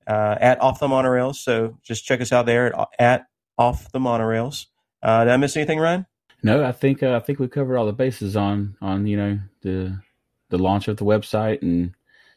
uh, 0.08 0.36
at 0.42 0.60
Off 0.62 0.80
the 0.80 0.88
Monorails. 0.88 1.36
So 1.36 1.78
just 1.84 2.06
check 2.06 2.22
us 2.22 2.32
out 2.32 2.48
there 2.48 2.76
at, 2.76 2.88
at 2.98 3.26
Off 3.60 3.92
the 3.92 4.00
Monorails. 4.00 4.66
Uh, 5.04 5.26
did 5.26 5.34
I 5.34 5.38
miss 5.38 5.56
anything, 5.56 5.78
Ryan? 5.78 6.08
No, 6.44 6.64
I 6.64 6.72
think 6.72 7.04
uh, 7.04 7.16
I 7.16 7.20
think 7.20 7.40
we 7.40 7.48
covered 7.48 7.78
all 7.78 7.86
the 7.86 7.94
bases 7.94 8.36
on 8.36 8.78
on 8.82 9.08
you 9.08 9.18
know 9.18 9.40
the 9.62 10.00
the 10.50 10.58
launch 10.58 10.88
of 10.88 10.98
the 10.98 11.06
website 11.06 11.62
and 11.62 11.94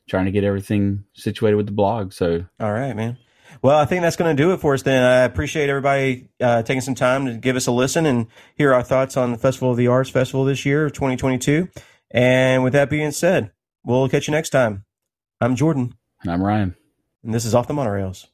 trying 0.09 0.25
to 0.25 0.31
get 0.31 0.45
everything 0.45 1.05
situated 1.15 1.57
with 1.57 1.67
the 1.67 1.73
blog. 1.73 2.13
So 2.13 2.45
all 2.61 2.73
right, 2.73 2.95
man. 2.95 3.19
Well, 3.61 3.79
I 3.79 3.85
think 3.85 4.01
that's 4.01 4.17
going 4.17 4.35
to 4.35 4.43
do 4.43 4.53
it 4.53 4.61
for 4.61 4.73
us. 4.73 4.83
Then 4.83 5.03
I 5.03 5.25
appreciate 5.25 5.69
everybody 5.69 6.31
uh, 6.41 6.63
taking 6.63 6.81
some 6.81 6.95
time 6.95 7.27
to 7.27 7.35
give 7.35 7.55
us 7.55 7.67
a 7.67 7.73
listen 7.73 8.07
and 8.07 8.27
hear 8.57 8.73
our 8.73 8.83
thoughts 8.83 9.17
on 9.17 9.31
the 9.31 9.39
Festival 9.39 9.71
of 9.71 9.77
the 9.77 9.89
Arts 9.89 10.09
Festival 10.09 10.47
this 10.47 10.65
year, 10.65 10.89
2022. 10.89 11.69
And 12.11 12.65
with 12.65 12.73
that 12.73 12.89
being 12.89 13.11
said, 13.11 13.53
we'll 13.85 14.09
catch 14.09 14.27
you 14.27 14.33
next 14.33 14.51
time. 14.51 14.85
I'm 15.39 15.55
Jordan. 15.55 15.95
And 16.23 16.33
I'm 16.33 16.43
Ryan 16.43 16.75
and 17.23 17.33
this 17.33 17.45
is 17.45 17.55
Off 17.55 17.69
the 17.69 17.75
Monorails. 17.75 18.27